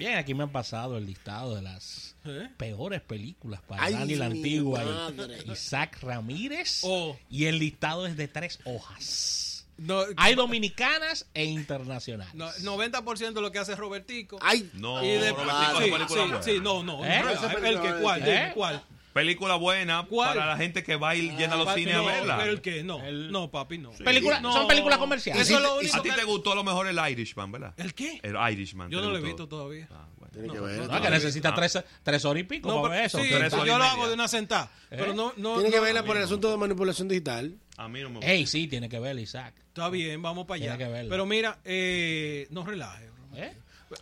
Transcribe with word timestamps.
Bien, 0.00 0.16
aquí 0.16 0.34
me 0.34 0.42
han 0.42 0.50
pasado 0.50 0.96
el 0.98 1.06
listado 1.06 1.54
de 1.54 1.62
las 1.62 2.16
¿Eh? 2.24 2.48
peores 2.56 3.00
películas 3.02 3.60
para 3.62 3.84
Ay, 3.84 3.92
Dani 3.94 4.14
la 4.16 4.26
Antigua 4.26 4.82
madre. 4.84 5.38
y 5.46 5.52
Isaac 5.52 5.98
Ramírez. 6.02 6.80
Oh. 6.82 7.16
Y 7.28 7.44
el 7.44 7.58
listado 7.58 8.06
es 8.06 8.16
de 8.16 8.26
tres 8.26 8.58
hojas. 8.64 9.66
No, 9.76 10.02
Hay 10.18 10.34
dominicanas 10.34 11.26
e 11.32 11.44
internacionales. 11.44 12.34
no, 12.34 12.50
90% 12.50 13.32
de 13.32 13.40
lo 13.40 13.50
que 13.50 13.58
hace 13.60 13.74
Robertico. 13.76 14.38
Ay, 14.42 14.70
No, 14.74 15.02
y 15.02 15.08
de- 15.08 15.30
Robertico, 15.30 16.42
sí, 16.42 16.58
no, 16.60 16.82
no. 16.82 17.02
¿Eh? 17.04 17.22
el 17.64 17.80
que. 17.80 17.88
¿Eh? 17.88 17.94
Dime, 18.24 18.52
¿Cuál? 18.54 18.84
Película 19.12 19.56
buena 19.56 20.06
¿Cuál? 20.08 20.34
para 20.34 20.46
la 20.46 20.56
gente 20.56 20.82
que 20.82 20.96
va 20.96 21.14
y 21.16 21.30
llena 21.36 21.56
los 21.56 21.66
Papi, 21.66 21.80
cines 21.80 21.96
no, 21.96 22.08
a 22.08 22.12
verla. 22.12 22.38
Pero 22.38 22.50
el 22.52 22.60
que, 22.60 22.82
no. 22.84 23.04
El- 23.04 23.32
No, 23.32 23.50
papi, 23.50 23.78
no. 23.78 23.90
Película- 23.90 24.40
No. 24.40 24.52
Son 24.52 24.68
películas 24.68 24.98
comerciales. 24.98 25.42
Eso 25.48 25.56
es 25.56 25.62
lo 25.62 25.70
a 25.70 25.78
único 25.78 26.02
ti 26.02 26.10
que- 26.10 26.16
te 26.16 26.24
gustó 26.24 26.52
a 26.52 26.54
lo 26.54 26.62
mejor 26.64 26.86
el 26.86 26.98
Irishman, 27.10 27.50
¿verdad? 27.50 27.74
¿El 27.76 27.94
qué? 27.94 28.20
El 28.22 28.36
Irishman. 28.52 28.90
Yo 28.90 29.00
¿te 29.00 29.06
no 29.06 29.12
lo 29.12 29.18
he 29.18 29.20
visto 29.20 29.48
todavía. 29.48 29.88
Ah, 29.90 30.06
bueno. 30.16 30.32
tiene 30.32 30.46
No, 30.48 30.54
que 30.54 30.60
ver. 30.60 30.78
no, 30.78 30.86
No, 30.86 31.00
que 31.00 31.06
Ah, 31.08 31.10
necesita 31.10 31.48
ah. 31.48 31.54
tres, 31.54 31.78
tres 32.04 32.24
horas 32.24 32.40
y 32.40 32.44
pico 32.44 32.68
No, 32.68 32.82
para 32.82 32.94
ver 32.94 33.04
eso. 33.06 33.18
sí, 33.18 33.28
tres 33.28 33.52
yo 33.52 33.64
lo 33.78 33.84
hago 33.84 34.06
de 34.08 34.14
una 34.14 34.28
sentada. 34.28 34.70
Pero 34.88 35.12
no, 35.12 35.32
no, 35.36 35.54
Tiene 35.54 35.70
que 35.70 35.80
verla 35.80 36.04
por 36.04 36.16
el 36.16 36.22
asunto 36.24 36.50
de 36.50 36.56
manipulación 36.56 37.08
digital. 37.08 37.56
A 37.76 37.88
mí 37.88 38.00
no 38.02 38.10
me 38.10 38.16
gusta. 38.16 38.30
Ey, 38.30 38.46
sí, 38.46 38.68
tiene 38.68 38.88
que 38.88 39.00
ver 39.00 39.18
Isaac. 39.18 39.54
Está 39.68 39.88
bien, 39.88 40.20
vamos 40.22 40.46
para 40.46 40.56
allá. 40.56 40.76
Tiene 40.76 40.84
que 40.84 40.92
verla. 40.92 41.10
Pero 41.10 41.26
mira, 41.26 41.58
eh, 41.64 42.46
no 42.50 42.64
relaje. 42.64 43.08
bro. 43.08 43.42
¿Eh? 43.42 43.52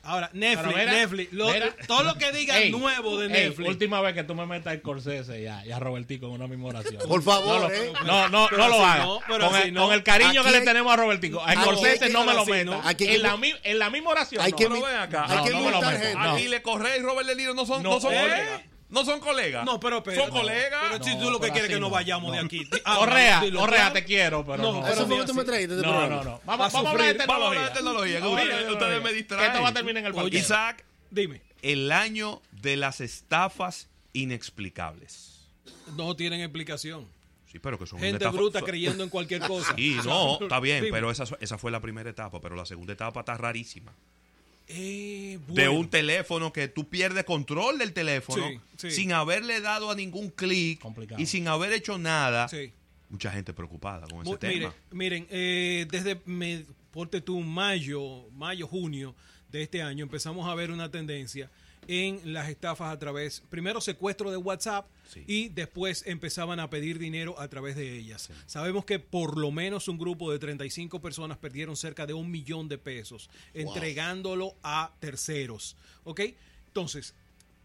Ahora, 0.03 0.29
Netflix, 0.35 0.77
mira, 0.77 0.93
Netflix, 0.93 1.33
lo- 1.33 1.51
mira. 1.51 1.75
todo 1.87 2.03
lo 2.03 2.15
que 2.17 2.31
diga 2.33 2.59
Ey, 2.61 2.71
nuevo 2.71 3.19
de 3.19 3.27
ey, 3.27 3.33
Netflix. 3.49 3.69
última 3.69 4.01
vez 4.03 4.15
que 4.15 4.23
tú 4.25 4.35
me 4.35 4.45
metas 4.47 4.75
el 4.75 4.83
Corsese 4.83 5.41
y 5.43 5.47
a, 5.47 5.65
y 5.65 5.73
a 5.73 5.79
Robertico 5.79 6.27
en 6.27 6.33
una 6.33 6.47
misma 6.47 6.69
oración. 6.69 7.01
Por 7.09 7.23
favor, 7.23 7.63
no, 7.63 7.69
lo- 7.69 7.75
eh. 7.75 7.93
no, 8.05 8.29
no, 8.29 8.49
no 8.51 8.69
lo 8.69 8.85
hagas. 8.85 9.07
no, 9.07 9.21
con, 9.27 9.57
el, 9.57 9.73
no. 9.73 9.85
con 9.87 9.95
el 9.95 10.03
cariño 10.03 10.43
que 10.43 10.49
hay- 10.49 10.55
le 10.57 10.61
tenemos 10.63 10.93
a 10.93 10.97
Robertico. 10.97 11.43
Al 11.43 11.57
aquí 11.59 11.65
Corsese 11.65 12.11
no 12.11 12.25
me 12.25 12.35
lo 12.35 12.45
metas. 12.45 12.67
¿no? 12.67 12.83
En, 12.99 13.23
la, 13.23 13.39
en 13.63 13.79
la 13.79 13.91
misma 13.91 14.11
oración. 14.11 14.43
Hay 14.45 14.51
no. 14.53 14.57
que 14.59 14.69
ven 14.69 14.85
acá. 14.85 15.25
hay 15.29 15.37
No, 15.39 15.45
que 15.45 15.51
no 15.51 15.61
me 15.61 15.71
lo 15.71 15.81
metas. 15.81 16.15
No. 16.15 16.33
Aquí 16.35 16.49
le 16.49 16.63
Correa 16.63 16.97
y 16.97 17.01
Robert 17.01 17.27
De 17.29 17.37
Niro 17.37 17.55
no 17.55 17.65
son, 17.65 17.83
No, 17.83 17.91
no 17.95 18.01
son 18.01 18.13
¿eh? 18.15 18.69
No 18.91 19.05
son 19.05 19.21
colegas. 19.21 19.65
No, 19.67 19.79
pero, 19.79 20.03
pero 20.03 20.23
Son 20.23 20.31
colegas. 20.31 20.81
Pero 20.91 21.05
si 21.05 21.15
No, 21.15 21.21
tú 21.25 21.31
lo 21.31 21.41
que 21.41 21.51
quieres 21.51 21.65
es 21.71 21.75
que 21.77 21.81
nos 21.81 21.91
no. 21.91 21.95
vayamos 21.95 22.33
de 22.33 22.39
aquí. 22.39 22.67
Ah, 22.87 23.41
dilo 23.43 23.61
Correa, 23.61 23.77
claro. 23.81 23.93
te 23.93 24.05
quiero, 24.05 24.47
pero 24.47 24.57
No, 24.63 24.73
no. 24.73 24.81
pero 24.81 24.95
Eso 24.95 25.01
fue 25.03 25.03
lo 25.03 25.09
mira, 25.09 25.21
que 25.21 25.27
tú 25.27 25.35
me 25.35 25.43
sí. 25.43 25.47
trajiste 25.47 25.77
de 25.77 25.83
No, 25.83 26.09
no, 26.09 26.25
no. 26.25 26.41
Vamos, 26.47 26.73
vamos 26.73 26.75
a 26.75 26.91
hablar 26.91 27.07
de 27.07 27.13
sufrir. 27.13 27.27
Vamos 27.29 27.57
a 27.57 27.73
tecnología. 27.73 28.17
hablar 28.17 28.33
de 28.33 28.45
tecnología. 28.49 28.73
ustedes, 28.73 29.03
me 29.03 29.13
distraen. 29.13 29.51
esto 29.51 29.63
va 29.63 29.69
a 29.69 29.75
terminar 29.75 29.99
en 30.03 30.07
el 30.07 30.15
parque. 30.15 30.39
Isaac, 30.39 30.85
Dime, 31.11 31.43
el 31.63 31.93
año 31.93 32.41
de 32.53 32.77
las 32.77 33.01
estafas 33.03 33.89
inexplicables. 34.15 35.47
no 35.97 36.17
tienen 36.17 36.41
explicación. 36.41 37.07
Sí, 37.51 37.59
pero 37.59 37.79
que 37.79 37.87
son 37.87 37.99
Gente 37.99 38.27
bruta 38.29 38.59
son- 38.61 38.69
creyendo 38.69 39.05
en 39.05 39.11
cualquier 39.11 39.41
cosa. 39.43 39.75
Sí, 39.77 39.97
no, 40.05 40.39
está 40.43 40.61
bien, 40.61 40.87
pero 40.91 41.11
esa, 41.11 41.25
esa 41.41 41.57
fue 41.59 41.71
la 41.71 41.81
primera 41.81 42.09
etapa, 42.11 42.41
pero 42.41 42.55
la 42.57 42.67
segunda 42.67 42.93
etapa 42.93 43.21
está 43.21 43.37
rarísima. 43.37 43.93
Eh, 44.69 45.39
De 45.49 45.69
un 45.69 45.89
teléfono 45.89 46.53
que 46.53 46.69
tú 46.69 46.89
pierdes 46.89 47.25
control 47.25 47.79
del 47.79 47.93
teléfono 47.93 48.47
Sí, 48.49 48.61
sí. 48.77 48.91
sin 48.91 49.13
haberle 49.13 49.61
dado 49.61 49.91
a 49.91 49.95
ningún 49.95 50.31
clic 50.31 50.81
y 51.17 51.27
sin 51.27 51.49
haber 51.49 51.73
hecho 51.73 51.97
nada. 51.99 52.49
Sí. 52.49 52.73
Mucha 53.09 53.31
gente 53.33 53.55
preocupada 53.55 54.07
con 54.07 54.21
ese 54.21 54.31
Mu- 54.31 54.37
tema. 54.37 54.53
Miren, 54.53 54.73
miren 54.91 55.27
eh, 55.31 55.87
desde 55.91 56.21
me, 56.27 56.65
ponte 56.91 57.21
tú 57.23 57.41
mayo, 57.41 58.29
mayo, 58.33 58.67
junio 58.67 59.15
de 59.51 59.63
este 59.63 59.81
año 59.83 60.03
empezamos 60.05 60.47
a 60.47 60.55
ver 60.55 60.71
una 60.71 60.91
tendencia 60.91 61.51
en 61.87 62.33
las 62.33 62.49
estafas 62.49 62.93
a 62.93 62.99
través, 62.99 63.43
primero 63.49 63.81
secuestro 63.81 64.31
de 64.31 64.37
WhatsApp 64.37 64.87
Sí. 65.09 65.25
y 65.27 65.49
después 65.49 66.03
empezaban 66.07 66.61
a 66.61 66.69
pedir 66.69 66.99
dinero 66.99 67.39
a 67.41 67.49
través 67.49 67.77
de 67.77 67.97
ellas. 67.97 68.29
Sabemos 68.47 68.85
que 68.85 68.99
por 68.99 69.39
lo 69.39 69.51
menos 69.51 69.89
un 69.89 69.97
grupo 69.99 70.31
de 70.31 70.39
35 70.39 71.01
personas 71.01 71.39
perdieron 71.39 71.77
cerca 71.77 72.05
de 72.07 72.13
un 72.13 72.31
millón 72.31 72.69
de 72.69 72.77
pesos 72.79 73.31
entregándolo 73.55 74.55
a 74.63 74.93
terceros. 75.01 75.77
¿Ok? 76.05 76.21
Entonces, 76.67 77.15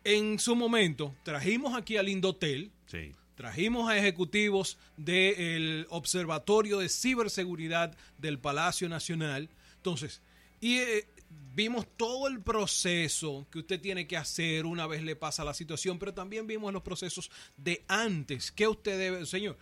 en 0.04 0.40
su 0.40 0.56
momento 0.56 1.16
trajimos 1.24 1.76
aquí 1.76 1.98
al 1.98 2.10
Indotel, 2.10 2.72
Sí. 2.88 3.12
Trajimos 3.36 3.90
a 3.90 3.98
ejecutivos 3.98 4.78
del 4.96 5.88
Observatorio 5.90 6.78
de 6.78 6.88
Ciberseguridad 6.88 7.98
del 8.20 8.38
Palacio 8.38 8.88
Nacional. 8.88 9.50
Entonces, 9.78 10.22
y 10.62 10.78
eh, 10.78 11.08
vimos 11.54 11.86
todo 11.98 12.28
el 12.28 12.42
proceso 12.42 13.48
que 13.52 13.60
usted 13.60 13.80
tiene 13.80 14.08
que 14.08 14.18
hacer 14.18 14.66
una 14.66 14.88
vez 14.88 15.04
le 15.04 15.16
pasa 15.16 15.44
la 15.44 15.54
situación, 15.54 16.00
pero 16.00 16.14
también 16.14 16.48
vimos 16.48 16.74
los 16.74 16.82
procesos 16.82 17.30
de 17.58 17.84
antes. 17.88 18.52
¿Qué 18.52 18.68
usted 18.68 18.98
debe, 18.98 19.26
señor? 19.26 19.58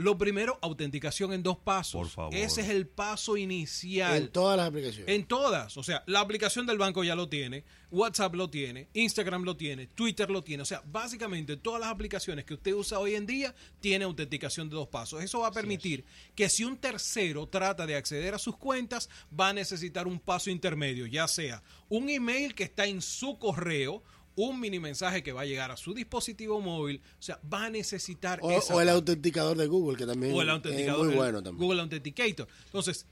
Lo 0.00 0.16
primero, 0.16 0.58
autenticación 0.62 1.34
en 1.34 1.42
dos 1.42 1.58
pasos. 1.58 2.00
Por 2.00 2.08
favor. 2.08 2.34
Ese 2.34 2.62
es 2.62 2.70
el 2.70 2.86
paso 2.86 3.36
inicial. 3.36 4.16
En 4.16 4.28
todas 4.28 4.56
las 4.56 4.68
aplicaciones. 4.68 5.14
En 5.14 5.26
todas. 5.26 5.76
O 5.76 5.82
sea, 5.82 6.02
la 6.06 6.20
aplicación 6.20 6.66
del 6.66 6.78
banco 6.78 7.04
ya 7.04 7.14
lo 7.14 7.28
tiene, 7.28 7.64
WhatsApp 7.90 8.34
lo 8.34 8.48
tiene, 8.48 8.88
Instagram 8.94 9.44
lo 9.44 9.58
tiene, 9.58 9.88
Twitter 9.88 10.30
lo 10.30 10.42
tiene. 10.42 10.62
O 10.62 10.66
sea, 10.66 10.82
básicamente 10.86 11.58
todas 11.58 11.80
las 11.82 11.90
aplicaciones 11.90 12.46
que 12.46 12.54
usted 12.54 12.72
usa 12.72 12.98
hoy 12.98 13.14
en 13.14 13.26
día 13.26 13.54
tiene 13.80 14.06
autenticación 14.06 14.70
de 14.70 14.76
dos 14.76 14.88
pasos. 14.88 15.22
Eso 15.22 15.40
va 15.40 15.48
a 15.48 15.52
permitir 15.52 16.06
que 16.34 16.48
si 16.48 16.64
un 16.64 16.78
tercero 16.78 17.46
trata 17.46 17.86
de 17.86 17.96
acceder 17.96 18.34
a 18.34 18.38
sus 18.38 18.56
cuentas, 18.56 19.10
va 19.38 19.50
a 19.50 19.52
necesitar 19.52 20.06
un 20.06 20.18
paso 20.18 20.48
intermedio, 20.48 21.04
ya 21.04 21.28
sea 21.28 21.62
un 21.90 22.08
email 22.08 22.54
que 22.54 22.62
está 22.62 22.86
en 22.86 23.02
su 23.02 23.38
correo, 23.38 24.02
un 24.36 24.60
mini 24.60 24.78
mensaje 24.78 25.22
que 25.22 25.32
va 25.32 25.42
a 25.42 25.44
llegar 25.44 25.70
a 25.70 25.76
su 25.76 25.94
dispositivo 25.94 26.60
móvil. 26.60 27.00
O 27.18 27.22
sea, 27.22 27.40
va 27.52 27.66
a 27.66 27.70
necesitar 27.70 28.38
o, 28.42 28.50
esa 28.50 28.74
o 28.74 28.80
el 28.80 28.88
autenticador 28.88 29.56
de 29.56 29.66
Google, 29.66 29.96
que 29.96 30.06
también 30.06 30.34
O 30.34 30.40
el 30.42 30.48
es 30.48 30.54
autenticador. 30.54 31.04
muy 31.04 31.12
el 31.12 31.16
bueno 31.18 31.42
también. 31.42 31.66
Google 31.66 31.82
Authenticator. 31.82 32.48
Entonces, 32.66 33.06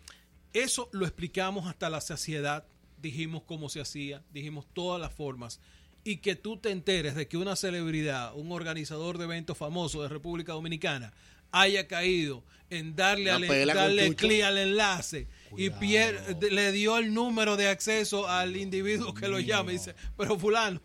eso 0.53 0.89
lo 0.93 1.05
explicamos 1.06 1.67
hasta 1.67 1.91
la 1.91 2.01
saciedad. 2.01 2.65
Dijimos 3.01 3.43
cómo 3.45 3.69
se 3.69 3.81
hacía, 3.81 4.23
dijimos 4.33 4.67
todas 4.73 5.01
las 5.01 5.12
formas. 5.12 5.61
Y 6.05 6.19
que 6.19 6.37
tú 6.37 6.56
te 6.56 6.71
enteres 6.71 7.15
de 7.15 7.29
que 7.29 7.37
una 7.37 7.55
celebridad, 7.56 8.35
un 8.35 8.50
organizador 8.53 9.19
de 9.19 9.25
eventos 9.25 9.59
famoso 9.59 10.03
de 10.03 10.09
República 10.09 10.53
Dominicana, 10.53 11.12
haya 11.53 11.86
caído 11.86 12.44
en 12.70 12.94
darle, 12.94 13.31
al, 13.31 13.47
darle 13.66 14.14
clic 14.14 14.42
al 14.42 14.59
enlace 14.59 15.26
y 15.56 15.70
le 15.70 16.72
dio 16.72 16.98
el 16.98 17.14
número 17.14 17.56
de 17.56 17.69
acceso 17.69 18.28
al 18.28 18.56
individuo 18.56 19.14
que 19.14 19.28
lo 19.28 19.41
llama 19.41 19.70
y 19.70 19.75
dice, 19.78 19.94
pero 20.16 20.38
fulano, 20.38 20.81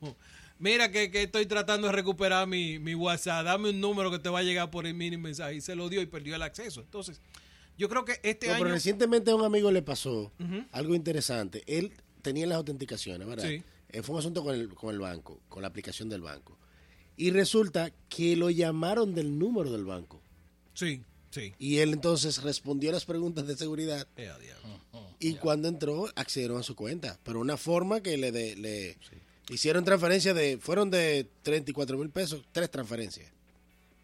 mira 0.60 0.92
que, 0.92 1.12
que 1.12 1.24
estoy 1.24 1.46
tratando 1.46 1.88
de 1.88 1.94
recuperar 1.94 2.48
mi, 2.48 2.80
mi 2.80 2.96
WhatsApp, 2.96 3.46
dame 3.46 3.72
un 3.72 3.82
número 3.82 4.10
que 4.12 4.20
te 4.20 4.30
va 4.30 4.40
a 4.40 4.44
llegar 4.44 4.70
por 4.72 4.88
el 4.88 4.94
mini 4.94 5.18
mensaje 5.18 5.56
y 5.56 5.62
se 5.62 5.76
lo 5.76 5.90
dio 5.90 6.02
y 6.02 6.06
perdió 6.06 6.36
el 6.36 6.42
acceso. 6.42 6.80
Entonces, 6.80 7.22
yo 7.78 7.90
creo 7.90 8.06
que 8.06 8.20
este 8.24 8.48
No, 8.48 8.54
año... 8.54 8.64
pero 8.64 8.76
recientemente 8.76 9.32
a 9.32 9.36
un 9.36 9.44
amigo 9.44 9.70
le 9.72 9.82
pasó 9.82 10.32
algo 10.72 10.96
interesante. 10.96 11.64
Él 11.68 11.92
tenía 12.22 12.48
las 12.48 12.56
autenticaciones, 12.58 13.28
¿verdad? 13.28 13.48
Sí. 13.48 13.62
Eh, 13.90 14.02
fue 14.02 14.14
un 14.16 14.20
asunto 14.20 14.44
con 14.44 14.56
el, 14.56 14.70
con 14.74 14.94
el 14.94 15.00
banco, 15.00 15.42
con 15.50 15.62
la 15.62 15.68
aplicación 15.68 16.08
del 16.08 16.22
banco. 16.22 16.58
Y 17.18 17.30
resulta 17.32 17.92
que 18.10 18.36
lo 18.36 18.50
llamaron 18.50 19.14
del 19.14 19.38
número 19.38 19.72
del 19.72 19.86
banco. 19.86 20.23
Sí, 20.74 21.02
sí. 21.32 21.54
Y 21.60 21.78
él 21.80 21.94
entonces 21.94 22.42
respondió 22.44 22.90
a 22.90 22.94
las 22.94 23.06
preguntas 23.06 23.46
de 23.48 23.56
seguridad. 23.58 24.08
Eh, 24.18 24.30
diablo. 24.42 24.80
Y 25.20 25.36
cuando 25.36 25.68
entró, 25.68 26.08
accedieron 26.16 26.58
a 26.60 26.64
su 26.64 26.76
cuenta. 26.76 27.18
Pero 27.24 27.40
una 27.40 27.56
forma 27.58 28.02
que 28.02 28.18
le, 28.18 28.32
de- 28.32 28.56
le 28.58 28.98
hicieron 29.50 29.86
transferencias 29.86 30.36
de. 30.36 30.58
Fueron 30.58 30.90
de 30.92 31.28
34 31.44 31.98
mil 31.98 32.10
pesos, 32.10 32.44
tres 32.52 32.70
transferencias. 32.70 33.32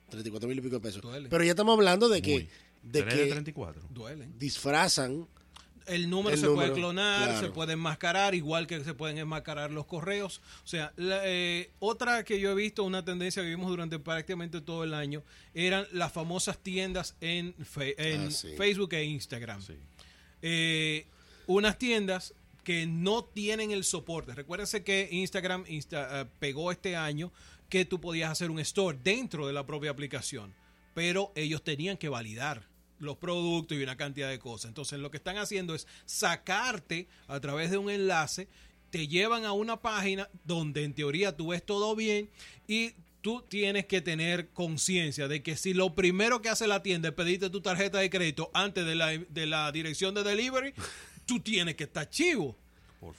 34 0.09 0.47
mil 0.50 0.57
y 0.57 0.62
pico 0.62 0.75
de 0.75 0.81
pesos. 0.81 1.02
Duele. 1.02 1.30
Pero 1.30 1.44
ya 1.44 1.52
estamos 1.52 1.74
hablando 1.74 2.09
de 2.09 2.22
que, 2.22 2.31
Muy. 2.34 2.50
de 2.84 3.06
que 3.06 3.25
34. 3.28 3.81
Duelen. 3.91 4.34
disfrazan. 4.40 5.28
El 5.90 6.10
número 6.10 6.36
El 6.36 6.40
se 6.40 6.46
número, 6.48 6.68
puede 6.70 6.80
clonar, 6.80 7.30
claro. 7.30 7.48
se 7.48 7.52
puede 7.52 7.74
enmascarar, 7.74 8.36
igual 8.36 8.68
que 8.68 8.84
se 8.84 8.94
pueden 8.94 9.18
enmascarar 9.18 9.72
los 9.72 9.86
correos. 9.86 10.42
O 10.64 10.68
sea, 10.68 10.94
la- 10.96 11.22
eh, 11.26 11.70
otra 11.80 12.24
que 12.24 12.40
yo 12.40 12.52
he 12.52 12.56
visto, 12.56 12.84
una 12.84 13.04
tendencia 13.04 13.42
que 13.44 13.50
vimos 13.50 13.69
durante 13.69 14.00
prácticamente 14.00 14.62
todo 14.62 14.84
el 14.84 14.94
año, 14.94 15.24
eran 15.54 15.86
las 15.92 16.12
famosas 16.13 16.58
tiendas 16.60 17.16
en, 17.22 17.54
fe- 17.66 17.96
en 17.98 18.28
Ah, 18.28 18.31
sí. 18.31 18.50
Facebook 18.58 18.94
e 18.94 19.04
Instagram. 19.04 19.62
Sí. 19.62 19.74
Eh, 20.42 21.06
unas 21.48 21.78
tiendas 21.78 22.34
que 22.63 22.86
no 22.86 23.24
tienen 23.24 23.72
el 23.72 23.84
soporte. 23.84 24.34
Recuérdense 24.36 24.84
que 24.84 25.08
Instagram 25.12 25.66
insta- 25.66 26.22
eh, 26.22 26.25
pegó 26.40 26.72
este 26.72 26.96
año 26.96 27.31
que 27.68 27.86
tú 27.86 28.00
podías 28.00 28.31
hacer 28.31 28.52
un 28.52 28.60
store 28.60 28.98
dentro 29.04 29.48
de 29.48 29.54
la 29.54 29.66
propia 29.66 29.92
aplicación, 29.92 30.54
pero 30.94 31.31
ellos 31.36 31.63
tenían 31.63 31.98
que 31.98 32.10
validar 32.10 32.63
los 33.00 33.18
productos 33.18 33.78
y 33.78 33.84
una 33.84 33.98
cantidad 33.98 34.30
de 34.30 34.40
cosas. 34.40 34.69
Entonces 34.69 35.00
lo 35.00 35.12
que 35.12 35.18
están 35.18 35.38
haciendo 35.38 35.75
es 35.75 35.88
sacarte 36.06 37.07
a 37.28 37.40
través 37.40 37.72
de 37.72 37.78
un 37.78 37.90
enlace, 37.90 38.48
te 38.90 39.07
llevan 39.07 39.46
a 39.46 39.54
una 39.54 39.81
página 39.81 40.30
donde 40.44 40.84
en 40.84 40.94
teoría 40.94 41.36
tú 41.36 41.50
ves 41.50 41.63
todo 41.63 41.96
bien 41.96 42.30
y 42.68 42.94
tú 43.22 43.44
tienes 43.48 43.86
que 43.86 44.01
tener 44.01 44.50
conciencia 44.50 45.28
de 45.28 45.44
que 45.44 45.56
si 45.56 45.74
lo 45.74 45.94
primero 45.94 46.42
que 46.42 46.50
hace 46.50 46.68
la 46.68 46.81
tienda 46.81 47.10
es 47.10 47.16
pedirte 47.16 47.50
tu 47.50 47.62
tarjeta 47.62 48.00
de 48.00 48.10
crédito 48.10 48.50
antes 48.54 48.86
de 48.86 48.96
la, 48.96 49.10
de 49.10 49.46
la 49.46 49.72
dirección 49.72 50.13
de 50.16 50.24
delivery, 50.24 50.74
tú 51.25 51.40
tienes 51.40 51.75
que 51.75 51.84
estar 51.84 52.10
chivo. 52.10 52.56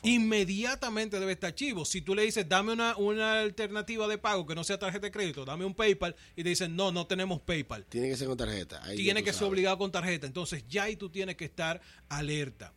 Inmediatamente 0.02 1.18
debe 1.18 1.32
estar 1.32 1.54
chivo. 1.54 1.84
Si 1.84 2.02
tú 2.02 2.14
le 2.14 2.22
dices, 2.22 2.48
dame 2.48 2.72
una, 2.72 2.96
una 2.96 3.40
alternativa 3.40 4.06
de 4.08 4.18
pago 4.18 4.46
que 4.46 4.54
no 4.54 4.64
sea 4.64 4.78
tarjeta 4.78 5.06
de 5.06 5.10
crédito, 5.10 5.44
dame 5.44 5.64
un 5.64 5.74
PayPal, 5.74 6.14
y 6.36 6.42
te 6.42 6.48
dicen, 6.50 6.76
no, 6.76 6.92
no 6.92 7.06
tenemos 7.06 7.40
PayPal. 7.40 7.84
Tiene 7.86 8.08
que 8.08 8.16
ser 8.16 8.28
con 8.28 8.36
tarjeta. 8.36 8.82
Ahí 8.84 8.96
Tiene 8.96 9.22
que 9.22 9.32
ser 9.32 9.44
obligado 9.44 9.78
con 9.78 9.90
tarjeta. 9.90 10.26
Entonces 10.26 10.64
ya 10.68 10.84
ahí 10.84 10.96
tú 10.96 11.08
tienes 11.08 11.36
que 11.36 11.44
estar 11.44 11.80
alerta. 12.08 12.74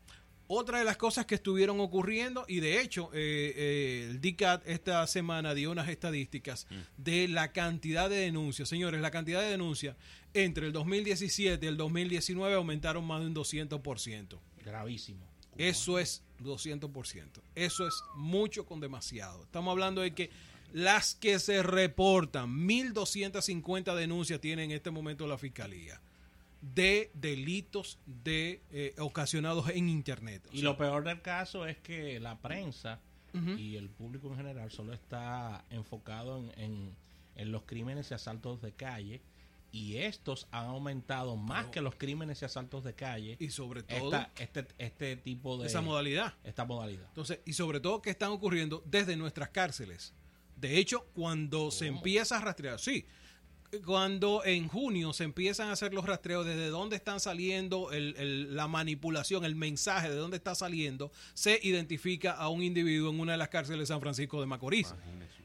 otra 0.48 0.80
de 0.80 0.86
las 0.86 0.98
cosas 0.98 1.26
que 1.26 1.36
estuvieron 1.36 1.80
ocurriendo, 1.80 2.46
y 2.48 2.60
de 2.60 2.80
hecho, 2.82 3.10
eh, 3.14 3.54
eh, 3.56 4.08
el 4.12 4.22
DICAT 4.22 4.68
esta 4.68 5.06
semana 5.08 5.54
dio 5.56 5.72
unas 5.72 5.90
estadísticas 5.90 6.68
de 6.98 7.28
la 7.28 7.52
cantidad 7.52 8.10
de 8.10 8.18
denuncias. 8.18 8.70
Señores, 8.70 9.02
la 9.02 9.10
cantidad 9.10 9.42
de 9.42 9.50
denuncias 9.50 9.96
entre 10.34 10.68
el 10.68 10.74
2017 10.74 11.66
y 11.66 11.70
el 11.70 11.78
2019 11.78 12.54
aumentaron 12.56 13.06
más 13.06 13.22
de 13.22 13.28
un 13.28 13.36
200%. 13.36 14.40
Gravísimo. 14.64 15.33
Eso 15.58 16.00
es 16.00 16.24
200%. 16.42 17.42
Eso 17.56 17.88
es 17.88 17.94
mucho 18.16 18.66
con 18.66 18.80
demasiado. 18.80 19.44
Estamos 19.44 19.72
hablando 19.72 20.02
de 20.02 20.14
que 20.14 20.30
las 20.72 21.14
que 21.16 21.38
se 21.40 21.62
reportan, 21.64 22.50
1.250 22.68 23.96
denuncias 23.96 24.40
tiene 24.42 24.64
en 24.64 24.72
este 24.72 24.92
momento 24.92 25.28
la 25.28 25.38
Fiscalía 25.38 26.02
de 26.62 27.12
delitos 27.14 28.00
de 28.06 28.62
eh, 28.72 28.96
ocasionados 29.00 29.70
en 29.70 29.90
Internet. 29.90 30.48
O 30.50 30.56
Y 30.56 30.62
lo 30.62 30.78
peor 30.78 31.04
del 31.04 31.22
caso 31.22 31.66
es 31.68 31.78
que 31.78 32.20
la 32.20 32.38
prensa 32.40 33.00
y 33.58 33.76
el 33.78 33.90
público 33.90 34.28
en 34.30 34.36
general 34.38 34.72
solo 34.72 34.94
está 34.94 35.66
enfocado 35.72 36.38
en, 36.38 36.52
en- 36.60 36.96
en 37.36 37.52
los 37.52 37.64
crímenes 37.64 38.12
y 38.12 38.14
asaltos 38.14 38.62
de 38.62 38.72
calle 38.74 39.22
y 39.74 39.98
estos 39.98 40.48
han 40.52 40.68
aumentado 40.68 41.36
más 41.36 41.66
que 41.66 41.82
los 41.82 41.96
crímenes 41.96 42.42
y 42.42 42.46
asaltos 42.46 42.84
de 42.86 42.94
calle. 42.94 43.36
y 43.40 43.50
sobre 43.50 43.82
todo 43.84 44.06
Esta- 44.14 44.32
este, 44.38 44.66
este 44.78 45.16
tipo 45.18 45.58
de... 45.58 45.68
esa 45.68 45.82
modalidad. 45.82 46.36
Esta 46.46 46.64
modalidad. 46.64 47.08
Entonces, 47.08 47.40
y 47.44 47.54
sobre 47.54 47.80
todo 47.82 48.02
que 48.02 48.12
están 48.12 48.30
ocurriendo 48.32 48.84
desde 48.86 49.18
nuestras 49.18 49.50
cárceles. 49.50 50.14
De 50.56 50.78
hecho, 50.78 51.08
cuando 51.14 51.72
se 51.72 51.88
empieza 51.88 52.38
a 52.38 52.42
rastrear, 52.42 52.80
sí, 52.80 53.06
cuando 53.84 54.44
en 54.46 54.68
junio 54.68 55.12
se 55.14 55.24
empiezan 55.24 55.70
a 55.70 55.72
hacer 55.72 55.94
los 55.94 56.06
rastreos 56.06 56.46
desde 56.46 56.68
dónde 56.68 56.96
están 56.96 57.20
saliendo 57.20 57.92
el- 57.92 58.16
el- 58.18 58.56
la 58.56 58.68
manipulación, 58.68 59.44
el 59.44 59.56
mensaje 59.56 60.10
de 60.10 60.16
dónde 60.16 60.38
está 60.38 60.54
saliendo, 60.54 61.12
se 61.34 61.60
identifica 61.64 62.34
a 62.34 62.50
un 62.50 62.62
individuo 62.62 63.10
en 63.10 63.20
una 63.20 63.32
de 63.32 63.40
las 63.40 63.50
cárceles 63.50 63.80
de 63.80 63.86
San 63.88 64.00
Francisco 64.00 64.40
de 64.40 64.46
Macorís. 64.46 64.94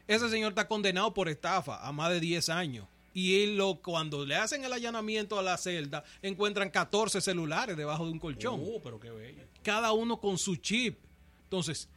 Ese 0.07 0.29
señor 0.29 0.49
está 0.51 0.67
condenado 0.67 1.13
por 1.13 1.27
estafa 1.29 1.85
a 1.85 1.91
más 1.91 2.11
de 2.11 2.19
10 2.19 2.49
años. 2.49 2.85
Y 3.19 3.43
él 3.43 3.57
lo, 3.57 3.81
cuando 3.81 4.25
le 4.25 4.35
hacen 4.35 4.63
el 4.63 4.71
allanamiento 4.71 5.37
a 5.37 5.43
la 5.43 5.57
celda, 5.57 6.03
encuentran 6.21 6.69
14 6.69 7.19
celulares 7.21 7.75
debajo 7.75 8.05
de 8.05 8.11
un 8.11 8.19
colchón 8.19 8.61
Oh, 8.63 8.79
pero 8.81 8.99
qué 8.99 9.09
bello. 9.09 9.43
cada 9.63 9.91
uno 9.91 10.19
con 10.21 10.37
su 10.37 10.55
chip. 10.55 10.97
Entonces, 11.43 11.89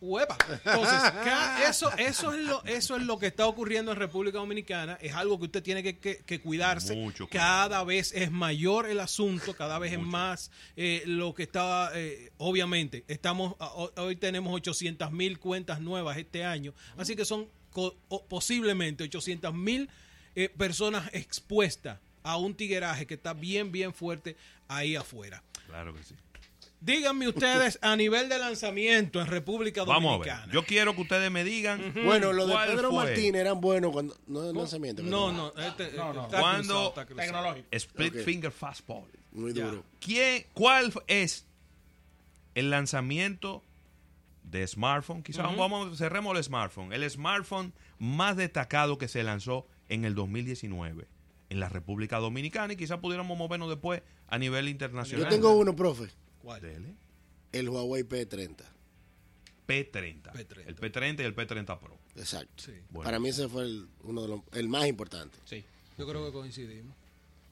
¡Uepa! 0.00 0.36
Entonces, 0.64 1.02
eso, 1.68 1.90
eso, 1.98 2.32
es 2.32 2.46
lo, 2.46 2.64
eso 2.66 2.94
es 2.94 3.02
lo 3.02 3.18
que 3.18 3.26
está 3.26 3.46
ocurriendo 3.48 3.90
en 3.90 3.98
República 3.98 4.38
Dominicana. 4.38 4.96
Es 5.02 5.12
algo 5.14 5.38
que 5.40 5.46
usted 5.46 5.60
tiene 5.60 5.82
que, 5.82 5.98
que- 5.98 6.18
que 6.24 6.40
cuidarse. 6.40 6.94
Mucho 6.94 7.28
cada 7.28 7.82
vez 7.82 8.12
es 8.14 8.30
mayor 8.30 8.86
el 8.88 9.00
asunto, 9.00 9.54
cada 9.56 9.76
vez 9.80 9.94
es 9.94 9.98
más 9.98 10.52
eh, 10.76 11.02
lo 11.06 11.34
que 11.34 11.42
está, 11.42 11.90
eh, 11.96 12.30
obviamente, 12.36 13.04
estamos 13.08 13.56
hoy 13.96 14.14
tenemos 14.14 14.54
800 14.54 15.10
mil 15.10 15.40
cuentas 15.40 15.80
nuevas 15.80 16.16
este 16.16 16.44
año, 16.44 16.74
así 16.96 17.16
que 17.16 17.24
son 17.24 17.48
posiblemente 18.28 19.04
800 19.04 19.54
mil 19.54 19.88
eh, 20.34 20.48
personas 20.56 21.08
expuestas 21.12 21.98
a 22.22 22.36
un 22.36 22.54
tigueraje 22.54 23.06
que 23.06 23.14
está 23.14 23.32
bien, 23.34 23.72
bien 23.72 23.92
fuerte 23.94 24.36
ahí 24.68 24.96
afuera. 24.96 25.42
Claro 25.66 25.94
que 25.94 26.02
sí. 26.04 26.14
Díganme 26.80 27.26
ustedes 27.26 27.76
a 27.82 27.96
nivel 27.96 28.28
de 28.28 28.38
lanzamiento 28.38 29.20
en 29.20 29.26
República 29.26 29.82
Vamos 29.82 30.10
a 30.10 30.12
Dominicana. 30.12 30.46
ver. 30.46 30.54
Yo 30.54 30.64
quiero 30.64 30.94
que 30.94 31.00
ustedes 31.00 31.28
me 31.28 31.42
digan. 31.42 31.92
Bueno, 32.04 32.32
los 32.32 32.46
de 32.46 32.52
¿cuál 32.52 32.68
Pedro 32.70 32.90
fue 32.90 33.04
Martínez 33.04 33.40
eran 33.40 33.60
buenos 33.60 33.90
cuando. 33.90 34.16
No 34.28 34.52
lanzamiento. 34.52 35.02
No, 35.02 35.26
¿verdad? 35.26 35.52
no, 35.56 35.62
este, 35.86 35.96
No, 35.96 36.12
no. 36.12 36.24
está 36.26 36.38
¿Cuándo? 36.40 36.62
cruzado, 36.68 36.88
está 36.90 37.06
cruzado. 37.06 37.26
Tecnológico. 37.26 37.68
Split. 37.72 38.14
Finger 38.24 38.52
Fastball. 38.52 39.08
Muy 39.32 39.52
duro. 39.52 39.82
¿Quién, 40.00 40.46
¿Cuál 40.54 40.92
es 41.08 41.46
el 42.54 42.70
lanzamiento 42.70 43.64
de 44.50 44.66
smartphone? 44.66 45.22
Quizás 45.22 45.44
vamos, 45.56 45.98
cerremos 45.98 46.36
el 46.36 46.42
smartphone. 46.42 46.92
El 46.92 47.08
smartphone 47.10 47.72
más 47.98 48.36
destacado 48.36 48.98
que 48.98 49.08
se 49.08 49.22
lanzó 49.22 49.66
en 49.88 50.04
el 50.04 50.14
2019 50.14 51.06
en 51.50 51.60
la 51.60 51.68
República 51.68 52.18
Dominicana 52.18 52.74
y 52.74 52.76
quizás 52.76 52.98
pudiéramos 52.98 53.36
movernos 53.36 53.68
después 53.68 54.02
a 54.26 54.38
nivel 54.38 54.68
internacional. 54.68 55.24
Yo 55.24 55.30
tengo 55.30 55.56
uno, 55.56 55.74
profe. 55.74 56.08
¿Cuál? 56.42 56.60
Dele. 56.60 56.94
El 57.52 57.68
Huawei 57.68 58.02
P30. 58.02 58.56
P30. 59.66 60.32
P30. 60.32 60.64
El 60.66 60.76
P30 60.76 61.20
y 61.20 61.22
el 61.22 61.34
P30 61.34 61.78
Pro. 61.78 61.98
Exacto. 62.16 62.62
Sí. 62.62 62.72
Bueno. 62.90 63.04
Para 63.04 63.18
mí 63.18 63.28
ese 63.28 63.48
fue 63.48 63.62
el, 63.62 63.88
uno 64.02 64.22
de 64.22 64.28
los, 64.28 64.40
el 64.52 64.68
más 64.68 64.86
importante. 64.86 65.38
Sí. 65.44 65.64
Yo 65.96 66.06
creo 66.06 66.24
que 66.24 66.32
coincidimos. 66.32 66.94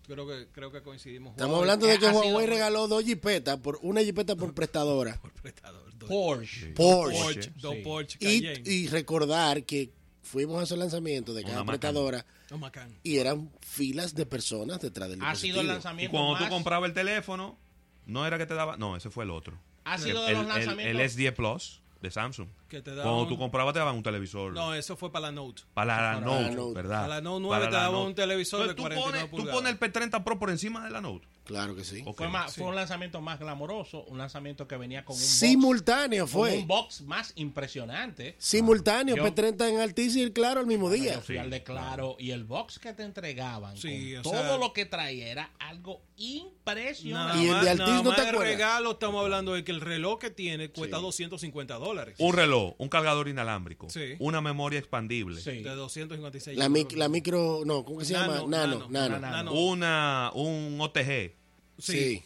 Creo 0.06 0.26
que, 0.26 0.46
creo 0.52 0.70
que 0.70 0.82
coincidimos. 0.82 1.32
Estamos 1.32 1.54
Huawei 1.54 1.62
hablando 1.70 1.86
de 1.86 1.98
que 1.98 2.06
ha 2.06 2.10
sido- 2.10 2.22
Huawei 2.22 2.46
regaló 2.46 2.86
dos 2.88 3.04
jipetas, 3.04 3.58
por 3.58 3.78
una 3.82 4.02
jipeta 4.02 4.36
por 4.36 4.54
prestadora. 4.54 5.18
por 5.20 5.32
prestador, 5.32 5.92
dos 5.98 6.08
Porsche. 6.08 6.66
Porsche. 6.74 7.18
Porsche, 7.22 7.52
dos 7.56 7.74
Sí. 7.74 7.82
Porsche 7.82 8.18
Y, 8.20 8.70
y 8.70 8.86
recordar 8.88 9.64
que 9.64 9.90
fuimos 10.22 10.60
a 10.60 10.64
esos 10.64 10.78
lanzamientos 10.78 11.34
de 11.34 11.42
cada 11.42 11.62
Una 11.62 11.66
prestadora 11.72 12.24
Macan. 12.58 12.96
y 13.02 13.18
eran 13.18 13.50
filas 13.60 14.14
de 14.14 14.26
personas 14.26 14.80
detrás 14.80 15.08
del 15.10 15.20
Ha 15.22 15.34
sido 15.34 15.60
el 15.60 15.62
dispositivo. 15.62 15.62
Y 15.62 15.66
lanzamiento 15.74 16.12
cuando 16.12 16.32
más... 16.32 16.42
tú 16.44 16.48
comprabas 16.50 16.88
el 16.88 16.94
teléfono, 16.94 17.58
no 18.06 18.26
era 18.26 18.38
que 18.38 18.46
te 18.46 18.54
daba. 18.54 18.76
No, 18.76 18.96
ese 18.96 19.10
fue 19.10 19.24
el 19.24 19.30
otro. 19.30 19.58
Ha 19.84 19.96
El, 19.96 20.02
sido 20.02 20.24
de 20.24 20.32
los 20.32 20.40
el- 20.42 20.46
el- 20.46 20.48
lanzamientos... 20.66 21.00
el 21.00 21.10
S10 21.10 21.34
Plus 21.34 21.80
de 22.00 22.10
Samsung. 22.10 22.48
Que 22.68 22.82
te 22.82 22.90
daba 22.94 23.04
Cuando 23.04 23.28
tú 23.28 23.38
comprabas 23.38 23.72
te 23.74 23.78
daban 23.78 23.94
un 23.96 24.02
televisor. 24.02 24.52
No, 24.52 24.74
eso 24.74 24.96
fue 24.96 25.12
para 25.12 25.26
la 25.26 25.32
Note. 25.32 25.62
para 25.72 25.86
la 25.86 25.96
Para 26.14 26.20
Note, 26.26 26.42
la 26.42 26.50
Note. 26.50 26.74
¿verdad? 26.74 27.00
Para 27.02 27.08
la 27.14 27.20
Note 27.20 27.40
9 27.42 27.56
Para 27.60 27.70
te 27.70 27.76
la 27.76 27.82
daba 27.82 27.92
Note. 27.98 28.08
un 28.08 28.14
televisor 28.16 28.58
de 28.64 28.70
Entonces, 28.70 28.76
tú 28.96 29.00
49 29.02 29.28
pones, 29.30 29.46
tú 29.46 29.52
pones 29.52 29.72
el 29.72 29.78
P30 30.10 30.24
Pro 30.24 30.38
por 30.38 30.50
encima 30.50 30.84
de 30.84 30.90
la 30.90 31.00
Note. 31.00 31.26
Claro 31.44 31.76
que 31.76 31.84
sí. 31.84 32.02
Fue, 32.16 32.26
más- 32.26 32.52
Sí. 32.52 32.60
fue 32.60 32.68
un 32.70 32.74
lanzamiento 32.74 33.20
más 33.20 33.38
glamoroso, 33.38 34.02
un 34.06 34.18
lanzamiento 34.18 34.66
que 34.66 34.76
venía 34.76 35.04
con 35.04 35.14
un 35.14 35.22
box, 35.22 35.30
Simultáneo 35.30 36.24
con 36.24 36.28
fue. 36.32 36.56
un 36.58 36.66
box 36.66 37.02
más 37.02 37.32
impresionante. 37.36 38.34
Simultáneo, 38.38 39.14
Yo- 39.14 39.24
P30 39.24 39.68
en 39.68 39.78
Altice 39.78 40.18
y 40.18 40.22
el 40.22 40.32
Claro 40.32 40.58
al 40.58 40.66
mismo 40.66 40.88
Yo 40.88 40.94
día. 41.00 41.20
de 41.20 41.62
Claro 41.62 42.16
y 42.18 42.32
el 42.32 42.42
box 42.42 42.80
que 42.80 42.92
te 42.94 43.04
entregaban 43.04 43.76
Sí, 43.76 44.14
con 44.14 44.18
o 44.18 44.22
todo 44.22 44.42
sea- 44.42 44.58
lo 44.58 44.72
que 44.72 44.86
traía 44.86 45.28
era 45.28 45.50
algo 45.60 46.00
impresionante. 46.16 47.44
Y 47.44 47.48
el 47.48 47.60
de 47.60 47.70
Altiz 47.70 47.78
nada 47.86 48.02
no 48.02 48.14
te 48.14 48.22
de 48.22 48.28
acuerdas. 48.28 48.52
regalo 48.54 48.90
estamos 48.92 49.22
hablando 49.22 49.54
de 49.54 49.62
que 49.62 49.70
el 49.72 49.80
reloj 49.80 50.18
que 50.18 50.30
tiene 50.30 50.70
cuesta 50.70 50.96
250 50.98 51.74
dólares. 51.76 52.16
Un 52.18 52.32
reloj, 52.34 52.55
un 52.78 52.88
cargador 52.88 53.28
inalámbrico, 53.28 53.88
Sí. 53.90 54.14
una 54.18 54.40
memoria 54.40 54.78
expandible, 54.78 55.40
Sí. 55.40 55.62
De 55.62 55.70
256 55.74 56.56
La, 56.56 56.66
euros. 56.66 56.78
mic- 56.84 56.96
la 56.96 57.08
micro, 57.08 57.62
no, 57.64 57.84
¿cómo 57.84 57.98
que 57.98 58.04
se 58.04 58.12
Nano, 58.14 58.34
llama? 58.34 58.48
Nano, 58.48 58.88
nano, 58.90 59.18
nano. 59.18 59.52
una, 59.52 60.30
un 60.34 60.78
OTG. 60.80 61.34
Sí. 61.78 61.92
Sí. 61.92 62.22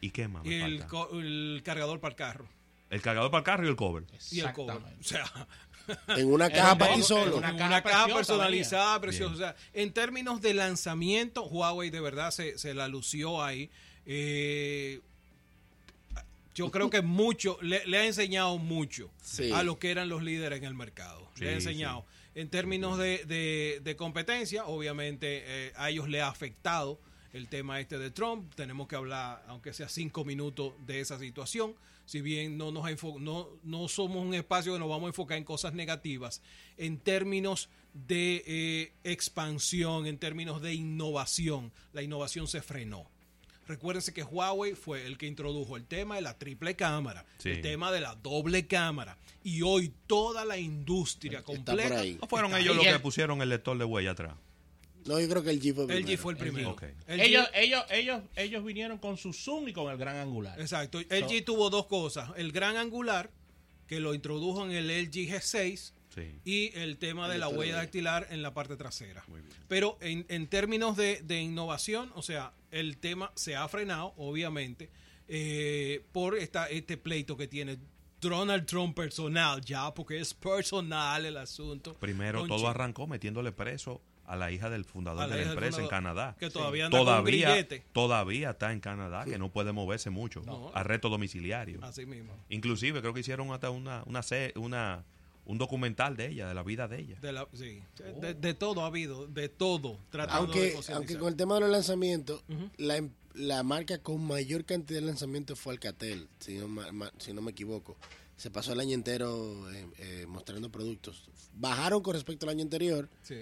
¿Y 0.00 0.10
qué 0.10 0.28
más? 0.28 0.44
Y 0.46 0.54
el, 0.54 1.62
cargador 1.62 2.00
para 2.00 2.12
el 2.12 2.16
carro. 2.16 2.48
El 2.90 3.02
cargador 3.02 3.30
para 3.30 3.38
el 3.40 3.44
carro 3.44 3.66
y 3.66 3.68
el 3.68 3.76
cover. 3.76 4.04
Y 4.30 4.40
el 4.40 4.52
cover. 4.52 4.76
O 4.76 5.02
sea, 5.02 5.24
En 6.16 6.32
una 6.32 6.50
caja 6.50 6.76
para 6.76 6.94
ti 6.94 7.02
solo. 7.02 7.36
Una 7.36 7.50
una, 7.50 7.58
caja 7.58 7.82
caja, 7.82 8.04
preciosa 8.04 8.16
personalizada, 8.16 9.00
preciosa. 9.00 9.32
Bien. 9.32 9.34
O 9.34 9.38
sea, 9.54 9.56
en 9.72 9.92
términos 9.92 10.40
de 10.42 10.52
lanzamiento, 10.54 11.44
Huawei 11.44 11.90
de 11.90 12.00
verdad 12.00 12.30
se, 12.32 12.58
se 12.58 12.74
la 12.74 12.88
lució 12.88 13.42
ahí. 13.42 13.70
Eh, 14.04 15.00
yo 16.56 16.70
creo 16.72 16.90
que 16.90 17.02
mucho, 17.02 17.58
le, 17.62 17.86
le 17.86 17.98
ha 17.98 18.04
enseñado 18.06 18.58
mucho 18.58 19.10
Sí. 19.22 19.52
a 19.52 19.62
los 19.62 19.78
que 19.78 19.90
eran 19.92 20.08
los 20.08 20.22
líderes 20.24 20.58
en 20.58 20.64
el 20.64 20.74
mercado. 20.74 21.30
le 21.38 21.46
ha 21.46 21.50
Sí, 21.50 21.54
enseñado. 21.56 22.04
En 22.34 22.48
términos 22.50 22.98
de, 22.98 23.24
de- 23.26 23.80
de 23.84 23.96
competencia, 23.96 24.66
obviamente 24.66 25.42
eh, 25.46 25.72
a 25.76 25.88
ellos 25.90 26.08
le 26.08 26.20
ha 26.20 26.28
afectado 26.28 26.98
el 27.32 27.48
tema 27.48 27.78
este 27.80 27.98
de 27.98 28.10
Trump. 28.10 28.52
Tenemos 28.54 28.88
que 28.88 28.96
hablar, 28.96 29.44
aunque 29.48 29.72
sea 29.72 29.88
cinco 29.88 30.24
minutos, 30.24 30.72
de 30.86 31.00
esa 31.00 31.18
situación. 31.18 31.74
Si 32.06 32.20
bien 32.20 32.56
no, 32.56 32.70
nos 32.70 32.84
no, 33.20 33.48
no 33.64 33.88
somos 33.88 34.24
un 34.24 34.32
espacio 34.34 34.72
que 34.74 34.78
nos 34.78 34.88
vamos 34.88 35.04
a 35.04 35.08
enfocar 35.08 35.36
en 35.38 35.44
cosas 35.44 35.72
negativas, 35.74 36.40
en 36.78 36.98
términos 36.98 37.68
de 37.92 38.42
eh, 38.46 38.92
expansión, 39.04 40.06
en 40.06 40.18
términos 40.18 40.62
de 40.62 40.72
innovación, 40.74 41.72
la 41.92 42.02
innovación 42.02 42.46
se 42.46 42.62
frenó. 42.62 43.10
Recuérdense 43.66 44.12
que 44.12 44.22
Huawei 44.22 44.74
fue 44.74 45.06
el 45.06 45.18
que 45.18 45.26
introdujo 45.26 45.76
el 45.76 45.84
tema 45.86 46.14
de 46.16 46.20
la 46.22 46.38
triple 46.38 46.76
cámara, 46.76 47.24
Sí. 47.38 47.50
el 47.50 47.62
tema 47.62 47.90
de 47.92 48.00
la 48.00 48.14
doble 48.14 48.66
cámara. 48.66 49.18
Y 49.42 49.62
hoy 49.62 49.92
toda 50.06 50.44
la 50.44 50.56
industria 50.58 51.42
completa. 51.42 52.00
ahí. 52.00 52.18
¿No 52.20 52.26
fueron 52.28 52.50
está 52.50 52.60
ellos 52.60 52.70
ahí. 52.72 52.76
los 52.76 52.84
que 52.86 52.90
el- 52.92 53.00
pusieron 53.02 53.42
el 53.42 53.48
lector 53.48 53.76
de 53.78 53.84
huella 53.84 54.12
atrás? 54.12 54.34
No, 55.04 55.20
yo 55.20 55.28
creo 55.28 55.42
que 55.44 55.50
el 55.50 55.60
G 55.62 55.72
fue 55.72 55.84
El 55.84 55.88
primero. 55.88 56.08
G 56.08 56.16
fue 56.18 56.32
el 56.32 56.38
primero. 56.38 56.76
El 57.06 57.20
Ellos, 57.20 57.48
ellos, 57.54 57.84
ellos, 57.90 58.22
ellos 58.34 58.64
vinieron 58.64 58.98
con 58.98 59.16
su 59.16 59.32
zoom 59.32 59.68
y 59.68 59.72
con 59.72 59.90
el 59.92 59.96
gran 59.98 60.16
angular. 60.16 60.60
Exacto. 60.60 60.98
El 60.98 61.20
So- 61.24 61.28
G 61.30 61.44
tuvo 61.44 61.70
dos 61.70 61.86
cosas. 61.86 62.30
El 62.36 62.50
gran 62.50 62.76
angular, 62.76 63.30
que 63.86 64.00
lo 64.00 64.14
introdujo 64.14 64.64
en 64.64 64.72
el 64.72 64.90
LG 64.90 65.28
G6, 65.28 65.92
Sí. 66.16 66.40
y 66.44 66.72
el 66.78 66.96
tema 66.98 67.28
de 67.28 67.36
la 67.38 67.48
huella 67.48 67.76
dactilar 67.76 68.26
en 68.30 68.40
la 68.42 68.52
parte 68.54 68.76
trasera. 68.76 69.22
Muy 69.28 69.42
bien. 69.42 69.52
Pero 69.68 69.98
en, 70.00 70.24
en 70.28 70.46
términos 70.48 70.96
de, 70.96 71.20
de 71.22 71.40
innovación, 71.42 72.10
o 72.14 72.22
sea, 72.22 72.52
el 72.70 72.96
tema 72.96 73.30
se 73.36 73.54
ha 73.54 73.68
frenado, 73.68 74.14
obviamente, 74.16 74.88
eh, 75.28 76.04
por 76.12 76.36
esta, 76.36 76.66
este 76.70 76.96
pleito 76.96 77.36
que 77.36 77.46
tiene 77.48 77.78
Donald 78.20 78.64
Trump 78.66 78.96
personal, 78.96 79.60
ya, 79.60 79.92
porque 79.92 80.18
es 80.20 80.32
personal 80.34 81.26
el 81.26 81.36
asunto. 81.36 81.94
Primero 81.94 82.46
todo 82.46 82.66
arrancó 82.68 83.06
metiéndole 83.06 83.52
preso 83.52 84.00
a 84.24 84.34
la 84.36 84.50
hija 84.50 84.70
del 84.70 84.84
fundador 84.84 85.28
de 85.28 85.44
la 85.44 85.52
empresa 85.52 85.82
en 85.82 85.88
Canadá. 85.88 86.34
que 86.40 86.50
todavía 86.50 86.86
un 86.86 86.90
todavía, 86.92 87.64
todavía 87.92 88.50
está 88.50 88.72
en 88.72 88.80
Canadá, 88.80 89.24
que 89.24 89.38
no 89.38 89.52
puede 89.52 89.72
moverse 89.72 90.10
mucho. 90.10 90.42
No. 90.44 90.72
Arresto 90.74 91.08
domiciliario. 91.08 91.78
Así 91.84 92.06
mismo. 92.06 92.32
Inclusive 92.48 93.00
creo 93.00 93.12
que 93.14 93.20
hicieron 93.20 93.52
hasta 93.52 93.70
una, 93.70 94.02
una, 94.06 94.22
se- 94.22 94.52
una 94.56 95.04
un 95.46 95.58
documental 95.58 96.16
de 96.16 96.26
ella, 96.28 96.48
de 96.48 96.54
la 96.54 96.62
vida 96.62 96.88
de 96.88 97.00
ella. 97.00 97.18
De, 97.20 97.32
la- 97.32 97.48
sí, 97.54 97.80
de, 98.20 98.34
de 98.34 98.54
todo 98.54 98.82
ha 98.82 98.86
habido, 98.86 99.26
de 99.26 99.48
todo. 99.48 99.98
De 100.12 100.22
Aunque, 100.28 100.78
aunque 100.92 101.16
con 101.18 101.28
el 101.28 101.36
tema 101.36 101.54
de 101.54 101.60
los 101.62 101.70
lanzamientos, 101.70 102.42
la, 102.76 102.96
em- 102.96 103.10
la 103.34 103.62
marca 103.62 103.98
con 103.98 104.20
mayor 104.26 104.64
cantidad 104.64 105.00
de 105.00 105.06
lanzamientos 105.06 105.58
fue 105.58 105.72
Alcatel, 105.74 106.28
si 106.40 106.56
no, 106.58 106.68
ma- 106.68 106.90
ma- 106.92 107.12
si 107.18 107.32
no 107.32 107.42
me 107.42 107.52
equivoco. 107.52 107.96
Se 108.36 108.50
pasó 108.50 108.72
el 108.74 108.80
año 108.80 108.92
entero 108.94 109.70
eh, 109.72 109.86
eh, 109.98 110.26
mostrando 110.28 110.70
productos. 110.70 111.24
Bajaron 111.54 112.02
con 112.02 112.12
respecto 112.14 112.44
al 112.44 112.50
año 112.50 112.62
anterior, 112.62 113.08
Sí. 113.22 113.36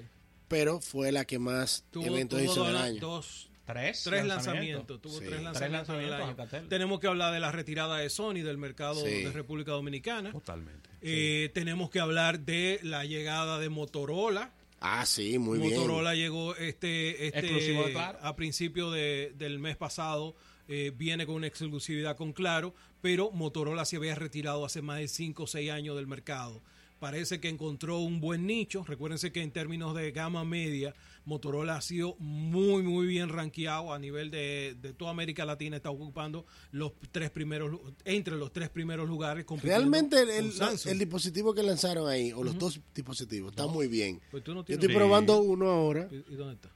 pero 0.47 0.81
fue 0.81 1.11
la 1.11 1.25
que 1.25 1.39
más 1.41 1.85
Tuvo, 1.91 2.05
eventos 2.07 2.39
tuvo 2.41 2.53
hizo 2.53 2.65
del 2.65 2.77
año. 2.77 3.01
dos- 3.01 3.49
Tres, 3.67 4.03
tres 4.05 4.25
lanzamientos. 4.27 5.01
Tuvo 5.01 5.13
Sí. 5.15 5.19
tres 5.21 5.31
Tres 5.31 5.43
lanzamientos, 5.43 5.89
en 5.89 5.95
el 6.03 6.11
lanzamientos, 6.11 6.21
año. 6.21 6.43
Alcatel. 6.43 6.69
Tenemos 6.69 7.01
que 7.01 7.07
hablar 7.07 7.33
de 7.33 7.41
la 7.41 7.51
retirada 7.53 7.97
de 7.99 8.11
Sony 8.11 8.43
del 8.43 8.59
mercado 8.59 8.95
Sí. 9.05 9.23
de 9.23 9.33
República 9.33 9.73
Dominicana. 9.73 10.33
Totalmente. 10.33 10.91
Eh, 11.01 11.51
Tenemos 11.55 11.91
que 11.91 12.01
hablar 12.01 12.41
de 12.41 12.81
la 12.83 13.05
llegada 13.05 13.59
de 13.59 13.69
Motorola. 13.71 14.53
Ah, 14.81 15.07
sí, 15.07 15.39
muy 15.39 15.59
Motorola 15.59 16.15
llegó 16.15 16.55
este, 16.57 17.27
este 17.27 17.39
Exclusivo 17.39 17.85
de 17.85 17.93
Claro. 17.93 18.19
a 18.21 18.37
principio 18.37 18.91
de- 18.91 19.33
del 19.37 19.59
mes 19.59 19.77
pasado. 19.77 20.35
eh, 20.67 20.93
viene 20.97 21.27
con 21.27 21.35
una 21.35 21.47
exclusividad 21.47 22.17
con 22.17 22.33
Claro, 22.33 22.75
pero 23.03 23.31
Motorola 23.33 23.85
se 23.85 23.97
había 23.97 24.15
retirado 24.15 24.65
hace 24.65 24.81
más 24.81 24.99
de 24.99 25.09
5 25.09 25.43
o 25.43 25.47
6 25.47 25.71
años 25.71 25.95
del 25.95 26.07
mercado. 26.07 26.63
Parece 27.05 27.39
que 27.39 27.51
encontró 27.51 27.99
un 27.99 28.19
buen 28.19 28.47
nicho. 28.47 28.83
Recuérdense 28.83 29.31
que 29.31 29.43
en 29.43 29.51
términos 29.51 29.95
de 29.95 30.11
gama 30.11 30.43
media, 30.43 30.95
Motorola 31.27 31.77
ha 31.77 31.83
sido 31.83 32.17
muy, 32.19 32.83
muy 32.83 33.07
bien 33.07 33.29
rankeado 33.29 33.93
a 33.93 33.99
nivel 33.99 34.31
de, 34.31 34.75
de 34.81 34.95
toda 34.95 35.11
América 35.11 35.45
Latina. 35.45 35.77
Está 35.77 35.91
ocupando 35.91 36.47
los 36.73 36.93
tres 37.13 37.29
primeros, 37.31 37.79
entre 38.07 38.37
los 38.37 38.51
tres 38.55 38.71
primeros 38.71 39.07
lugares. 39.07 39.45
Realmente 39.63 40.19
el, 40.23 40.31
el- 40.31 40.99
dispositivo 40.99 41.53
que 41.53 41.63
lanzaron 41.63 42.09
ahí, 42.09 42.33
o 42.33 42.43
los 42.43 42.59
dos 42.59 42.81
dispositivos, 42.95 43.51
está 43.51 43.67
muy 43.67 43.87
bien. 43.87 44.19
Pues 44.31 44.43
tú 44.43 44.55
no 44.55 44.65
Yo 44.65 44.73
estoy 44.73 44.89
Sí. 44.89 44.95
probando 44.95 45.43
uno 45.43 45.69
ahora. 45.69 46.09
¿Y 46.11 46.35
dónde 46.37 46.55
está? 46.55 46.71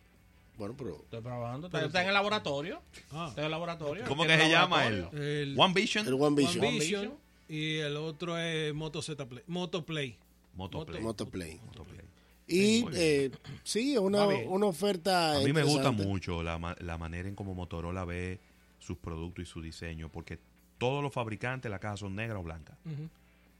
Bueno, 0.58 0.74
pero 0.76 0.96
Estoy 1.04 1.22
probando. 1.22 1.68
Está, 1.68 1.86
está 1.86 2.02
en 2.02 2.08
el 2.08 2.14
laboratorio. 2.14 2.82
Ah. 3.12 3.28
Está 3.30 3.40
en 3.40 3.44
el 3.46 3.50
laboratorio. 3.50 4.04
¿Cómo 4.06 4.24
que 4.26 4.36
se 4.36 4.50
llama 4.50 4.86
él? 4.88 5.06
El- 5.14 5.54
One 5.58 5.72
Vision. 5.72 6.06
el 6.06 6.12
One 6.12 6.24
One 6.26 6.36
Vision, 6.36 6.64
One 6.66 6.78
Vision, 6.78 7.00
Vision. 7.02 7.27
Y 7.48 7.76
el 7.78 7.96
otro 7.96 8.38
es 8.38 8.74
Moto 8.74 9.02
Z 9.02 9.26
Play, 9.28 9.42
Moto 9.46 9.84
Play. 9.84 10.16
Motoplay. 10.54 11.00
Motoplay. 11.02 11.60
Motoplay. 11.66 12.00
Y 12.46 12.84
eh, 12.94 13.30
sí, 13.62 13.96
una, 13.98 14.26
una 14.26 14.66
oferta. 14.66 15.36
A 15.36 15.40
mí 15.40 15.52
me 15.52 15.62
gusta 15.62 15.90
mucho 15.92 16.42
la, 16.42 16.76
la 16.80 16.98
manera 16.98 17.28
en 17.28 17.34
cómo 17.34 17.54
Motorola 17.54 18.04
ve 18.04 18.40
sus 18.78 18.96
productos 18.98 19.42
y 19.42 19.46
su 19.46 19.60
diseño, 19.62 20.08
porque 20.10 20.38
todos 20.78 21.02
los 21.02 21.12
fabricantes 21.12 21.70
la 21.70 21.78
caja 21.78 21.96
son 21.98 22.16
negras 22.16 22.38
o 22.40 22.42
blancas. 22.42 22.76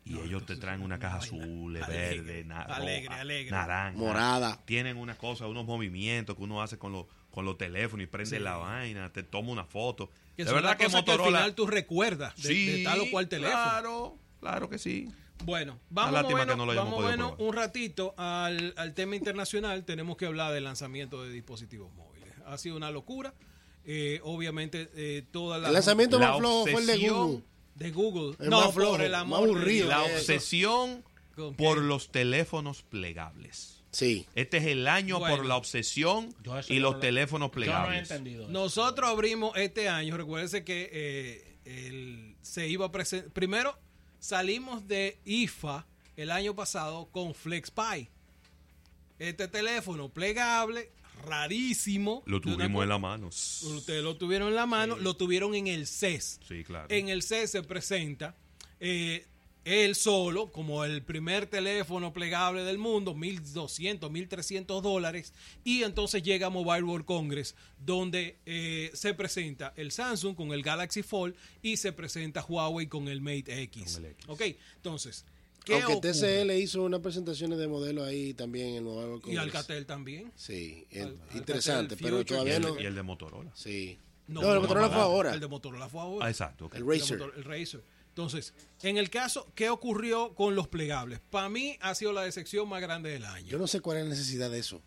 Y 0.05 0.17
ellos 0.19 0.47
te 0.47 0.57
traen 0.57 0.81
una 0.81 0.99
caja 0.99 1.19
azul, 1.19 1.77
alegre, 1.77 2.23
verde, 2.23 2.45
na- 2.45 2.63
alegre, 2.63 3.09
roja, 3.09 3.21
alegre. 3.21 3.51
naranja. 3.51 3.99
Morada. 3.99 4.59
Tienen 4.65 4.97
una 4.97 5.17
cosa, 5.19 5.47
unos 5.47 5.67
movimientos 5.67 6.35
que 6.35 6.43
uno 6.43 6.63
hace 6.63 6.79
con, 6.79 6.93
los 6.93 7.05
con 7.31 7.45
los 7.45 7.59
teléfonos 7.59 8.05
y 8.05 8.07
prende 8.07 8.39
Sí. 8.39 8.43
la 8.43 8.57
vaina, 8.57 9.13
te 9.13 9.23
toma 9.23 9.51
una 9.51 9.65
foto. 9.65 10.11
Que 10.39 10.45
de 10.45 10.51
son 10.51 10.55
verdad 10.57 10.71
las 10.71 10.79
que 10.79 10.85
cosas 10.85 11.03
que 11.03 11.11
al 11.11 11.19
Motorola... 11.19 11.39
final 11.41 11.55
tú 11.57 11.67
recuerdas 11.67 12.43
de, 12.43 12.55
de 12.55 12.85
tal 12.85 13.01
o 13.01 13.11
cual 13.11 13.29
teléfono. 13.29 13.53
Claro, 13.61 14.19
claro 14.41 14.71
que 14.71 14.79
sí. 14.79 15.09
Bueno, 15.45 15.79
vamos, 15.91 16.23
bueno, 16.31 16.57
no 16.57 16.67
vamos 16.67 17.03
bueno, 17.03 17.35
un 17.39 17.53
ratito 17.55 18.15
al, 18.17 18.73
al 18.77 18.95
tema 18.95 19.17
internacional. 19.17 19.85
Tenemos 19.85 20.17
que 20.17 20.27
hablar 20.27 20.53
del 20.53 20.63
lanzamiento 20.65 21.23
de 21.25 21.31
dispositivos 21.33 21.93
móviles. 21.93 22.33
Ha 22.47 22.57
sido 22.57 22.77
una 22.77 22.91
locura. 22.93 23.35
Eh, 23.85 24.21
obviamente, 24.23 24.91
eh, 24.95 25.25
toda 25.31 25.59
la... 25.59 25.69
El 25.69 25.75
lanzamiento 25.75 26.19
La 26.21 26.29
más 26.29 26.39
flojo 26.39 26.67
fue 26.67 26.81
el 26.81 26.87
de 26.87 26.93
obsesión 26.93 27.17
Google. 27.17 27.45
de 27.75 27.91
Google. 27.91 28.37
El 28.39 28.51
no, 28.51 28.61
más 28.61 28.75
flojo, 28.75 28.91
por 28.93 29.01
el 29.03 29.15
amor 29.15 29.39
aburrido. 29.49 29.89
La 29.89 30.07
Eh, 30.07 30.15
obsesión 30.15 31.05
¿Con 31.35 31.55
por 31.57 31.79
los 31.79 32.11
teléfonos 32.13 32.83
plegables. 32.83 33.78
Sí. 33.91 34.27
Este 34.35 34.59
es 34.59 34.67
el 34.67 34.87
año 34.87 35.19
Bueno. 35.19 35.37
por 35.37 35.47
la 35.47 35.57
obsesión 35.57 36.35
y 36.69 36.79
los 36.79 36.93
no 36.93 36.97
lo- 36.97 37.01
teléfonos 37.01 37.49
Yo 37.51 37.55
no 37.57 37.63
he 37.63 37.65
plegables. 37.67 38.11
entendido. 38.11 38.49
Nosotros 38.49 39.09
abrimos 39.09 39.57
este 39.57 39.89
año, 39.89 40.17
recuérdense 40.17 40.63
que 40.65 40.89
eh, 40.93 41.59
el- 41.65 42.37
se 42.43 42.69
iba 42.69 42.87
a 42.87 42.93
presentar. 42.93 43.31
Primero 43.33 43.79
salimos 44.21 44.87
de 44.89 45.19
IFA 45.25 45.87
el 46.17 46.31
año 46.31 46.55
pasado 46.55 47.09
con 47.11 47.35
FlexPy. 47.35 48.09
Este 49.19 49.49
teléfono 49.49 50.09
plegable, 50.11 50.91
rarísimo. 51.27 52.23
Lo 52.27 52.41
tuvimos 52.41 52.83
en 52.83 52.89
la 52.89 52.99
mano. 52.99 53.29
Ustedes 53.29 54.03
lo 54.05 54.17
tuvieron 54.17 54.49
en 54.49 54.55
la 54.55 54.67
mano, 54.67 54.97
lo 54.97 55.17
tuvieron 55.17 55.55
en 55.55 55.67
el 55.67 55.87
CES. 55.87 56.41
Sí, 56.47 56.63
claro. 56.63 56.87
En 56.91 57.09
el 57.09 57.23
CES 57.23 57.51
se 57.51 57.63
presenta 57.63 58.35
eh, 58.81 59.27
él 59.69 59.95
solo, 59.95 60.51
como 60.51 60.85
el 60.85 61.03
primer 61.03 61.47
teléfono 61.47 62.13
plegable 62.13 62.63
del 62.65 62.79
mundo, 62.79 63.15
1.200, 63.15 64.01
1.300 64.11 64.81
dólares. 64.81 65.33
Y 65.65 65.83
entonces 65.83 66.23
llega 66.23 66.47
a 66.47 66.51
Mobile 66.51 66.83
World 66.85 67.05
Congress, 67.07 67.55
donde 67.79 68.39
eh, 68.47 68.91
se 68.95 69.15
presenta 69.15 69.73
el 69.77 69.93
Samsung 69.93 70.35
con 70.37 70.53
el 70.53 70.63
Galaxy 70.63 71.03
Fold 71.03 71.35
y 71.63 71.77
se 71.77 71.93
presenta 71.93 72.45
Huawei 72.45 72.87
con 72.87 73.09
el 73.09 73.21
Mate 73.21 73.63
X. 73.63 73.95
Con 73.95 74.05
el 74.05 74.11
X. 74.13 74.25
Ok, 74.29 74.43
entonces, 74.77 75.25
¿qué 75.65 75.75
Aunque 75.75 75.93
ocurre? 75.95 76.13
TCL 76.13 76.51
hizo 76.53 76.83
unas 76.83 77.01
presentaciones 77.01 77.59
de 77.59 77.69
modelo 77.69 78.05
ahí 78.05 78.35
también 78.35 78.69
en 78.69 78.75
el 78.77 78.83
Mobile 78.85 79.07
World 79.09 79.19
Y 79.19 79.37
Congress. 79.37 79.45
Alcatel 79.45 79.87
también. 79.87 80.33
Sí, 80.37 80.87
Al- 80.93 80.99
en- 80.99 81.09
Alcatel 81.09 81.37
interesante, 81.39 81.97
pero 81.97 82.21
y, 82.21 82.25
todavía 82.25 82.57
el, 82.57 82.63
no. 82.63 82.81
y 82.81 82.85
el 82.87 82.95
de 82.95 83.03
Motorola. 83.03 83.51
Sí. 83.55 83.99
No, 84.27 84.43
No, 84.43 84.49
el 84.49 84.55
no, 84.57 84.61
Motorola 84.63 84.89
fue 84.91 85.01
ahora. 85.01 85.33
El 85.35 85.41
de 85.41 85.47
Motorola 85.49 85.89
fue 85.89 86.01
ahora. 86.03 86.27
Ah, 86.27 86.31
exacto. 86.31 86.71
El 86.75 86.85
motor- 86.85 87.33
el 87.37 87.45
Razer. 87.45 87.83
Entonces, 88.19 88.53
en 88.83 88.97
el 88.99 89.11
caso, 89.11 89.47
¿qué 89.55 89.71
ocurrió 89.71 90.35
con 90.35 90.57
los 90.57 90.67
plegables? 90.67 91.21
Para 91.31 91.49
mí 91.49 91.77
ha 91.81 91.95
sido 91.95 92.13
la 92.13 92.23
decepción 92.23 92.69
más 92.69 92.81
grande 92.83 93.11
del 93.11 93.25
año. 93.25 93.47
Yo 93.47 93.59
no 93.59 93.69
sé 93.69 93.81
cuál 93.81 93.99
es 93.99 94.03
la 94.05 94.11
necesidad 94.11 94.51
de 94.51 94.59
eso 94.59 94.83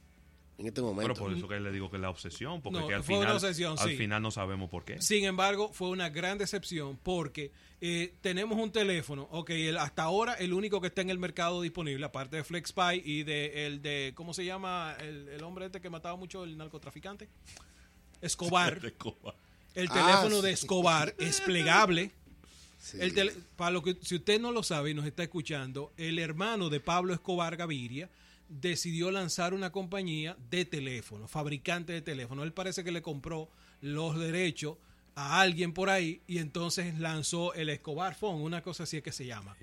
en 0.57 0.67
este 0.67 0.81
Pero 0.81 0.88
momento. 0.93 1.13
por 1.13 1.31
eso 1.33 1.47
que 1.47 1.57
le 1.61 1.71
digo 1.71 1.89
que 1.89 1.95
es 1.95 2.01
la 2.01 2.09
obsesión, 2.09 2.61
porque 2.61 2.79
No, 2.81 2.88
que 2.89 2.93
al, 2.93 3.03
fue 3.03 3.15
una 3.15 3.27
final, 3.27 3.35
obsesión, 3.38 3.75
al 3.79 3.89
sí. 3.89 3.95
final 3.95 4.21
no 4.21 4.31
sabemos 4.31 4.69
por 4.69 4.83
qué. 4.83 5.01
Sin 5.01 5.23
embargo, 5.23 5.71
fue 5.71 5.88
una 5.89 6.09
gran 6.09 6.38
decepción 6.38 7.00
porque 7.01 7.53
eh, 7.79 8.13
tenemos 8.19 8.59
un 8.59 8.69
teléfono, 8.73 9.29
ok, 9.31 9.50
el- 9.51 9.77
hasta 9.77 10.03
ahora 10.03 10.33
el 10.33 10.51
único 10.51 10.81
que 10.81 10.88
está 10.88 11.00
en 11.01 11.09
el 11.09 11.17
mercado 11.17 11.61
disponible, 11.61 12.05
aparte 12.05 12.35
de 12.35 12.43
FlexPy 12.43 13.01
y 13.03 13.23
de 13.23 13.65
el 13.65 13.81
de, 13.81 14.11
¿cómo 14.13 14.33
se 14.33 14.43
llama? 14.43 14.93
El, 15.00 15.29
el 15.29 15.41
hombre 15.43 15.67
este 15.67 15.79
que 15.79 15.89
mataba 15.89 16.17
mucho 16.17 16.43
el 16.43 16.57
narcotraficante. 16.57 17.29
Escobar. 18.21 18.77
El 19.73 19.88
Ah, 19.89 19.93
teléfono 19.93 20.41
sí. 20.41 20.47
de 20.47 20.51
Escobar 20.51 21.15
es 21.17 21.39
plegable. 21.39 22.11
Sí. 22.81 22.97
El 23.00 23.13
tele- 23.13 23.33
para 23.55 23.71
lo 23.71 23.83
que 23.83 23.95
si 24.01 24.15
usted 24.15 24.41
no 24.41 24.51
lo 24.51 24.63
sabe 24.63 24.89
y 24.89 24.93
nos 24.95 25.05
está 25.05 25.21
escuchando, 25.23 25.93
el 25.97 26.17
hermano 26.19 26.69
de 26.69 26.79
Pablo 26.79 27.13
Escobar 27.13 27.55
Gaviria 27.55 28.09
decidió 28.50 29.11
lanzar 29.11 29.53
una 29.53 29.71
compañía 29.71 30.35
de 30.50 30.65
teléfono, 30.65 31.27
fabricante 31.27 31.93
de 31.93 32.01
teléfono. 32.01 32.43
Él 32.43 32.51
parece 32.53 32.83
que 32.83 32.91
le 32.91 33.01
compró 33.01 33.50
los 33.81 34.17
derechos 34.19 34.77
a 35.15 35.39
alguien 35.41 35.73
por 35.73 35.89
ahí 35.89 36.21
y 36.27 36.39
entonces 36.39 36.97
lanzó 37.00 37.53
el 37.53 37.69
Escobar 37.69 38.15
Phone, 38.15 38.41
una 38.41 38.61
cosa 38.61 38.83
así 38.83 38.97
es 38.97 39.03
que 39.03 39.11
se 39.11 39.25
llama. 39.25 39.55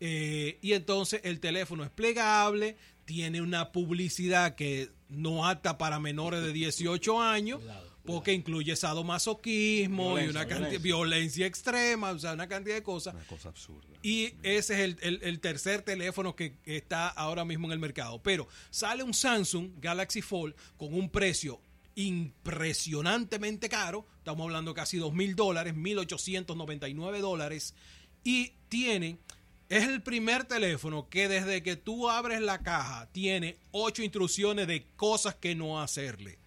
Eh, 0.00 0.58
y 0.60 0.72
entonces 0.72 1.20
el 1.24 1.40
teléfono 1.40 1.84
es 1.84 1.90
plegable, 1.90 2.76
tiene 3.06 3.40
una 3.40 3.72
publicidad 3.72 4.54
que 4.54 4.90
no 5.08 5.46
apta 5.46 5.78
para 5.78 5.98
menores 6.00 6.42
de 6.42 6.52
18 6.52 7.22
años, 7.22 7.62
porque 8.06 8.32
incluye 8.32 8.74
sadomasoquismo 8.76 10.04
y 10.18 10.22
Violencia, 10.22 10.30
una 10.40 10.48
cantidad 10.48 10.80
violencia. 10.80 10.82
violencia 10.82 11.46
extrema, 11.46 12.10
o 12.10 12.18
sea, 12.18 12.32
una 12.34 12.48
cantidad 12.48 12.74
de 12.76 12.82
cosas. 12.82 13.14
Una 13.14 13.24
cosa 13.26 13.48
absurda. 13.48 13.88
Y 14.02 14.32
ese 14.42 14.74
es 14.74 14.80
el, 14.80 14.96
el- 15.02 15.20
el 15.22 15.40
tercer 15.40 15.82
teléfono 15.82 16.36
que 16.36 16.54
está 16.64 17.08
ahora 17.08 17.44
mismo 17.44 17.66
en 17.66 17.72
el 17.72 17.78
mercado. 17.78 18.22
Pero 18.22 18.46
sale 18.70 19.02
un 19.02 19.12
Samsung 19.14 19.72
Galaxy 19.80 20.22
Fold 20.22 20.54
con 20.76 20.94
un 20.94 21.10
precio 21.10 21.60
impresionantemente 21.96 23.68
caro. 23.68 24.06
Estamos 24.18 24.44
hablando 24.44 24.74
casi 24.74 24.98
dos 24.98 25.12
mil 25.14 25.34
dólares, 25.34 25.74
1.899 25.74 27.20
dólares. 27.20 27.74
Y 28.24 28.52
tiene, 28.68 29.18
es 29.68 29.84
el 29.86 30.02
primer 30.02 30.44
teléfono 30.44 31.08
que 31.08 31.28
desde 31.28 31.62
que 31.62 31.76
tú 31.76 32.10
abres 32.10 32.40
la 32.40 32.58
caja 32.62 33.08
tiene 33.12 33.56
ocho 33.70 34.02
instrucciones 34.02 34.66
de 34.66 34.84
cosas 34.96 35.34
que 35.36 35.54
no 35.54 35.80
hacerle. 35.80 36.38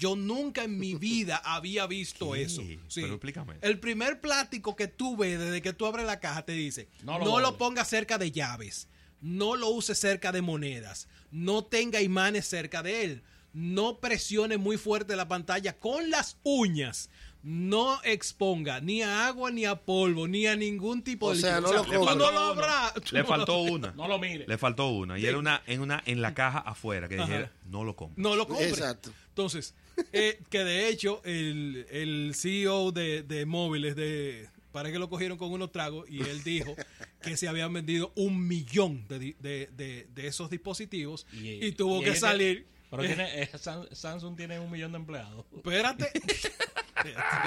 Yo 0.00 0.16
nunca 0.16 0.64
en 0.64 0.78
mi 0.78 0.94
vida 0.94 1.36
había 1.44 1.86
visto 1.86 2.32
¿Qué? 2.32 2.42
eso. 2.42 2.62
Sí. 2.88 3.02
Pero 3.02 3.14
explícame. 3.14 3.54
El 3.60 3.78
primer 3.78 4.20
plástico 4.20 4.74
que 4.74 4.88
tú 4.88 5.16
ves 5.16 5.38
desde 5.38 5.60
que 5.62 5.72
tú 5.74 5.84
abres 5.86 6.06
la 6.06 6.18
caja 6.20 6.44
te 6.44 6.52
dice, 6.52 6.88
No 7.04 7.18
no 7.18 7.26
lo 7.38 7.40
lo, 7.40 7.58
pongas 7.58 7.86
cerca 7.88 8.16
de 8.18 8.32
llaves, 8.32 8.88
no 9.20 9.54
lo 9.56 9.68
uses 9.68 9.98
cerca 9.98 10.32
de 10.32 10.40
monedas, 10.40 11.06
no 11.30 11.62
tenga 11.64 12.00
imanes 12.00 12.46
cerca 12.48 12.82
de 12.82 13.04
él, 13.04 13.22
no 13.52 13.98
presione 13.98 14.56
muy 14.56 14.78
fuerte 14.78 15.16
la 15.16 15.28
pantalla 15.28 15.78
con 15.78 16.08
las 16.08 16.38
uñas, 16.44 17.10
no 17.42 18.00
exponga 18.04 18.80
ni 18.80 19.02
a 19.02 19.26
agua, 19.26 19.50
ni 19.50 19.64
a 19.64 19.74
polvo, 19.74 20.28
ni 20.28 20.46
a 20.46 20.56
ningún 20.56 21.02
tipo 21.02 21.26
O 21.26 21.34
de 21.34 21.40
sea, 21.40 21.60
no 21.60 21.72
lo 21.72 21.82
tú 21.84 21.92
compre. 21.94 22.16
no 22.16 22.30
lo 22.30 22.54
tú 23.02 23.14
Le 23.16 23.24
faltó 23.24 23.66
lo- 23.66 23.72
una. 23.74 23.92
No 23.92 24.08
lo 24.08 24.18
mire. 24.18 24.44
Le 24.46 24.58
faltó 24.58 24.88
una. 24.88 25.18
Y 25.18 25.24
era 25.26 25.38
una 25.38 25.62
en 25.66 25.80
una 25.80 26.02
en 26.06 26.20
la 26.22 26.34
caja 26.34 26.58
afuera 26.58 27.08
que 27.08 27.16
Ajá. 27.16 27.24
dijera, 27.26 27.52
no 27.66 27.84
lo 27.84 27.96
compre. 27.96 28.22
No 28.22 28.36
lo 28.36 28.46
compre. 28.46 28.68
Exacto. 28.68 29.10
Entonces, 29.40 29.74
eh, 30.12 30.38
que 30.50 30.64
de 30.64 30.88
hecho, 30.88 31.22
el, 31.24 31.86
el 31.90 32.32
CEO 32.34 32.92
de, 32.92 33.22
de 33.22 33.46
móviles 33.46 33.96
de. 33.96 34.48
Parece 34.72 34.92
que 34.92 34.98
lo 35.00 35.08
cogieron 35.08 35.36
con 35.36 35.50
unos 35.50 35.72
tragos 35.72 36.08
y 36.08 36.20
él 36.22 36.44
dijo 36.44 36.76
que 37.22 37.36
se 37.36 37.48
habían 37.48 37.72
vendido 37.72 38.12
un 38.14 38.46
millón 38.46 39.08
de, 39.08 39.34
de- 39.40 39.68
de- 40.14 40.26
esos 40.28 40.48
dispositivos 40.50 41.26
y, 41.32 41.72
tuvo 41.72 42.00
y 42.02 42.04
que 42.04 42.14
salir. 42.14 42.66
Pero 42.90 43.02
tiene, 43.04 43.42
eh, 43.42 43.50
Sam- 43.58 43.88
Samsung 43.92 44.36
tiene 44.36 44.60
un 44.60 44.70
millón 44.70 44.92
de 44.92 44.98
empleados. 44.98 45.44
Espérate. 45.56 46.10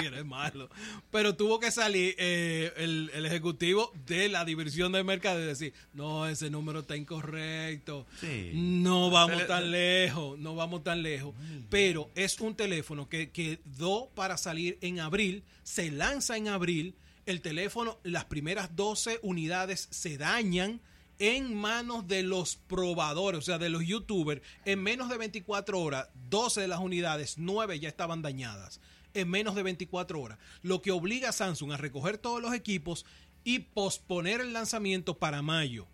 Eres 0.06 0.24
malo. 0.24 0.68
Pero 1.10 1.36
tuvo 1.36 1.58
que 1.58 1.70
salir 1.70 2.14
eh, 2.18 2.72
el, 2.76 3.10
el 3.14 3.26
ejecutivo 3.26 3.92
de 4.06 4.28
la 4.28 4.44
división 4.44 4.92
de 4.92 5.02
mercado 5.04 5.40
y 5.40 5.46
decir, 5.46 5.72
no, 5.92 6.26
ese 6.26 6.50
número 6.50 6.80
está 6.80 6.96
incorrecto. 6.96 8.06
Sí. 8.20 8.52
No 8.54 9.10
vamos 9.10 9.46
tan 9.46 9.70
lejos, 9.70 10.38
no 10.38 10.54
vamos 10.54 10.84
tan 10.84 11.02
lejos. 11.02 11.34
Pero 11.70 12.10
es 12.14 12.38
un 12.40 12.54
teléfono 12.54 13.08
que 13.08 13.30
quedó 13.30 14.10
para 14.14 14.36
salir 14.36 14.78
en 14.80 15.00
abril, 15.00 15.44
se 15.62 15.90
lanza 15.90 16.36
en 16.36 16.48
abril, 16.48 16.94
el 17.26 17.40
teléfono, 17.40 17.98
las 18.02 18.26
primeras 18.26 18.76
12 18.76 19.20
unidades 19.22 19.88
se 19.90 20.18
dañan 20.18 20.80
en 21.18 21.54
manos 21.54 22.06
de 22.08 22.22
los 22.22 22.56
probadores, 22.56 23.38
o 23.38 23.42
sea, 23.42 23.58
de 23.58 23.70
los 23.70 23.86
youtubers. 23.86 24.42
En 24.64 24.82
menos 24.82 25.08
de 25.08 25.16
24 25.16 25.80
horas, 25.80 26.08
12 26.28 26.62
de 26.62 26.68
las 26.68 26.80
unidades, 26.80 27.34
9 27.38 27.78
ya 27.80 27.88
estaban 27.88 28.22
dañadas. 28.22 28.80
En 29.14 29.30
menos 29.30 29.54
de 29.54 29.62
24 29.62 30.20
horas. 30.20 30.38
Lo 30.62 30.82
que 30.82 30.90
obliga 30.90 31.30
a 31.30 31.32
Samsung 31.32 31.72
a 31.72 31.76
recoger 31.76 32.18
todos 32.18 32.42
los 32.42 32.52
equipos 32.52 33.06
y 33.44 33.60
posponer 33.60 34.40
el 34.40 34.52
lanzamiento 34.52 35.18
para 35.18 35.42
mayo. 35.42 35.86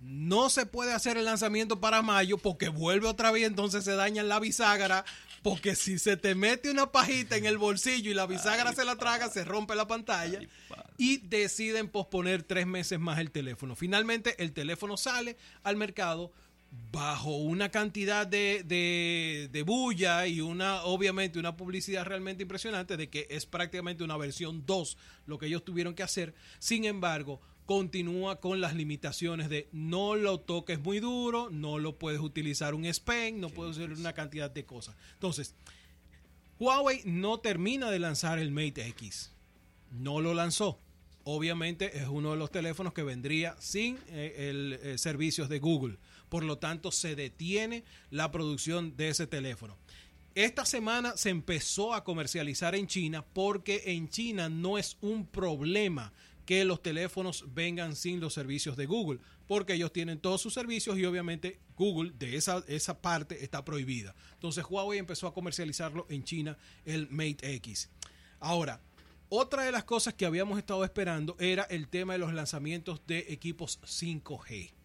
No 0.00 0.48
se 0.48 0.64
puede 0.64 0.94
hacer 0.94 1.18
el 1.18 1.26
lanzamiento 1.26 1.80
para 1.80 2.00
mayo 2.00 2.38
porque 2.38 2.68
vuelve 2.68 3.06
otra 3.06 3.30
vez, 3.30 3.44
entonces 3.44 3.84
se 3.84 3.92
daña 3.92 4.22
la 4.22 4.40
bisagra. 4.40 5.04
Porque 5.42 5.74
si 5.74 5.98
se 5.98 6.16
te 6.16 6.34
mete 6.34 6.70
una 6.70 6.90
pajita 6.90 7.36
en 7.36 7.46
el 7.46 7.58
bolsillo 7.58 8.10
y 8.10 8.14
la 8.14 8.26
bisagra 8.26 8.72
se 8.74 8.84
la 8.84 8.96
traga, 8.96 9.28
se 9.30 9.44
rompe 9.44 9.74
la 9.74 9.86
pantalla. 9.86 10.40
Y 10.98 11.18
deciden 11.18 11.88
posponer 11.88 12.42
tres 12.42 12.66
meses 12.66 12.98
más 12.98 13.18
el 13.18 13.30
teléfono. 13.30 13.74
Finalmente, 13.74 14.42
el 14.42 14.52
teléfono 14.52 14.96
sale 14.96 15.36
al 15.62 15.76
mercado 15.76 16.32
bajo 16.92 17.36
una 17.36 17.70
cantidad 17.70 18.26
de, 18.26 18.62
de, 18.64 19.48
de 19.50 19.62
bulla 19.62 20.26
y 20.26 20.40
una, 20.40 20.82
obviamente, 20.82 21.38
una 21.38 21.56
publicidad 21.56 22.04
realmente 22.04 22.42
impresionante 22.42 22.96
de 22.96 23.08
que 23.08 23.26
es 23.30 23.46
prácticamente 23.46 24.04
una 24.04 24.16
versión 24.16 24.64
2 24.66 24.96
lo 25.26 25.38
que 25.38 25.46
ellos 25.46 25.64
tuvieron 25.64 25.94
que 25.94 26.02
hacer. 26.02 26.34
Sin 26.58 26.84
embargo, 26.84 27.40
continúa 27.66 28.40
con 28.40 28.60
las 28.60 28.74
limitaciones 28.74 29.48
de 29.48 29.68
no 29.72 30.16
lo 30.16 30.40
toques 30.40 30.80
muy 30.80 30.98
duro, 30.98 31.50
no 31.50 31.78
lo 31.78 31.98
puedes 31.98 32.20
utilizar 32.20 32.74
un 32.74 32.84
S 32.84 33.00
Pen, 33.04 33.40
no 33.40 33.48
puedes 33.48 33.76
hacer 33.76 33.92
una 33.92 34.12
cantidad 34.12 34.50
de 34.50 34.64
cosas. 34.64 34.96
Entonces, 35.12 35.54
Huawei 36.58 37.02
no 37.04 37.38
termina 37.38 37.90
de 37.90 37.98
lanzar 38.00 38.38
el 38.38 38.50
Mate 38.50 38.86
X. 38.88 39.30
No 39.92 40.20
lo 40.20 40.34
lanzó. 40.34 40.78
Obviamente 41.22 41.98
es 41.98 42.08
uno 42.08 42.32
de 42.32 42.38
los 42.38 42.50
teléfonos 42.50 42.92
que 42.92 43.02
vendría 43.02 43.54
sin 43.60 43.98
eh, 44.08 44.50
el 44.50 44.72
eh, 44.82 44.98
servicios 44.98 45.48
de 45.48 45.58
Google. 45.58 45.96
Por 46.30 46.44
lo 46.44 46.56
tanto, 46.56 46.90
se 46.90 47.14
detiene 47.16 47.84
la 48.08 48.30
producción 48.30 48.96
de 48.96 49.10
ese 49.10 49.26
teléfono. 49.26 49.76
Esta 50.34 50.64
semana 50.64 51.16
se 51.16 51.28
empezó 51.28 51.92
a 51.92 52.04
comercializar 52.04 52.76
en 52.76 52.86
China 52.86 53.26
porque 53.32 53.82
en 53.86 54.08
China 54.08 54.48
no 54.48 54.78
es 54.78 54.96
un 55.00 55.26
problema 55.26 56.12
que 56.46 56.64
los 56.64 56.82
teléfonos 56.82 57.44
vengan 57.52 57.96
sin 57.96 58.20
los 58.20 58.34
servicios 58.34 58.76
de 58.76 58.86
Google, 58.86 59.20
porque 59.48 59.74
ellos 59.74 59.92
tienen 59.92 60.20
todos 60.20 60.40
sus 60.40 60.54
servicios 60.54 60.96
y 60.98 61.04
obviamente 61.04 61.60
Google 61.76 62.12
de 62.16 62.36
esa, 62.36 62.64
esa 62.68 63.00
parte 63.00 63.44
está 63.44 63.64
prohibida. 63.64 64.14
Entonces 64.34 64.64
Huawei 64.68 64.98
empezó 64.98 65.26
a 65.26 65.34
comercializarlo 65.34 66.06
en 66.08 66.22
China, 66.22 66.56
el 66.84 67.08
Mate 67.10 67.54
X. 67.54 67.90
Ahora, 68.38 68.80
otra 69.28 69.64
de 69.64 69.72
las 69.72 69.84
cosas 69.84 70.14
que 70.14 70.26
habíamos 70.26 70.58
estado 70.58 70.84
esperando 70.84 71.36
era 71.40 71.64
el 71.64 71.88
tema 71.88 72.14
de 72.14 72.20
los 72.20 72.32
lanzamientos 72.32 73.00
de 73.06 73.26
equipos 73.28 73.80
5G 73.82 74.79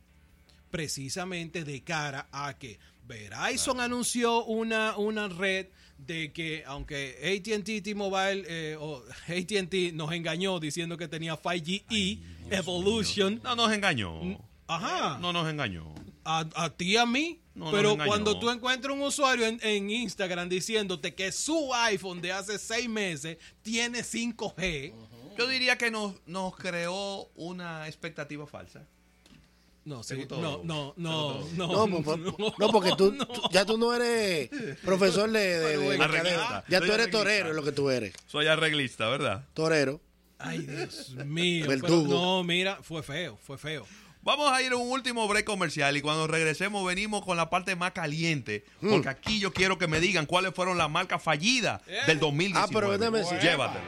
precisamente 0.80 1.64
de 1.64 1.82
cara 1.84 2.28
a 2.34 2.58
que 2.58 2.78
Verizon 3.08 3.80
anunció 3.80 4.44
una, 4.44 4.98
una 4.98 5.30
red 5.30 5.68
de 5.98 6.34
que 6.34 6.64
aunque 6.68 7.16
AT&T 7.24 7.82
T-Mobile 7.82 8.44
eh, 8.46 8.76
o 8.78 9.02
AT&T 9.30 9.94
nos 9.94 10.12
engañó 10.12 10.60
diciendo 10.60 10.98
que 10.98 11.08
tenía 11.08 11.42
5G 11.42 11.86
E 11.92 12.20
Evolution, 12.58 13.40
No 13.42 13.56
nos 13.56 13.72
engañó. 13.72 14.20
ajá, 14.68 15.18
No 15.20 15.32
nos 15.32 15.50
engañó. 15.50 15.96
a, 16.26 16.46
a 16.56 16.70
ti 16.76 16.98
a 16.98 17.06
mí. 17.06 17.40
No, 17.54 17.72
pero 17.72 17.96
cuando 17.96 18.38
tú 18.38 18.50
encuentras 18.50 18.94
un 18.94 19.02
usuario 19.02 19.46
en, 19.46 19.58
en 19.64 19.90
Instagram 19.90 20.50
diciéndote 20.50 21.16
que 21.16 21.32
su 21.32 21.74
iPhone 21.74 22.20
de 22.22 22.34
hace 22.34 22.60
seis 22.60 22.90
meses 22.90 23.38
tiene 23.62 24.00
5G, 24.00 24.94
Yo 25.38 25.48
diría 25.48 25.78
que 25.78 25.90
nos, 25.90 26.16
nos 26.28 26.54
creó 26.58 27.30
una 27.36 27.88
expectativa 27.88 28.46
falsa. 28.46 28.86
No, 29.86 30.04
sí, 30.04 30.15
gustó? 30.15 30.38
no, 30.41 30.63
no, 30.63 30.93
¿Te 30.93 31.02
no, 31.02 31.34
gustó? 31.88 32.17
no, 32.17 32.36
No, 32.38 32.54
no, 32.58 32.67
porque 32.71 32.91
tú, 32.98 33.12
no. 33.13 33.26
tú- 33.26 33.41
ya 33.52 33.65
tú 33.65 33.78
no 33.78 33.93
eres 33.93 34.50
profesor 34.84 35.30
de, 35.32 35.60
de- 35.60 35.78
de. 35.78 36.04
Arreglista. 36.04 36.63
Ya 36.67 36.80
Soy 36.80 36.88
tú 36.88 36.93
eres 36.93 37.06
arreglista. 37.08 37.17
torero, 37.17 37.50
es 37.50 37.56
lo 37.56 37.63
que 37.63 37.71
tú 37.71 37.89
eres. 37.89 38.13
Soy 38.28 38.48
arreglista, 38.48 39.08
¿verdad? 39.10 39.45
Torero. 39.54 40.02
Ay, 40.38 40.60
Dios 40.60 41.12
mío. 41.26 41.65
Pero 41.67 41.88
no, 42.04 42.43
mira, 42.43 42.80
fue 42.82 43.02
feo, 43.04 43.38
fue 43.41 43.58
feo. 43.58 43.86
Vamos 44.21 44.52
a 44.52 44.60
ir 44.63 44.71
a 44.71 44.76
un 44.76 44.89
último 44.89 45.28
break 45.28 45.45
comercial 45.45 45.95
y 45.95 46.02
cuando 46.02 46.26
regresemos 46.26 46.84
venimos 46.84 47.24
con 47.24 47.38
la 47.38 47.52
parte 47.52 47.76
más 47.76 47.91
caliente. 47.91 48.65
Porque 48.82 49.08
aquí 49.08 49.39
yo 49.39 49.54
quiero 49.54 49.78
que 49.78 49.88
me 49.88 50.00
digan 50.00 50.26
cuáles 50.26 50.52
fueron 50.56 50.80
las 50.80 50.89
marcas 50.89 51.21
fallidas 51.21 51.82
del 52.08 52.19
2019. 52.19 52.60
Ah, 52.60 52.67
pero 52.74 52.98
déjame 52.98 53.19
decir. 53.19 53.38
Llévatelo. 53.39 53.86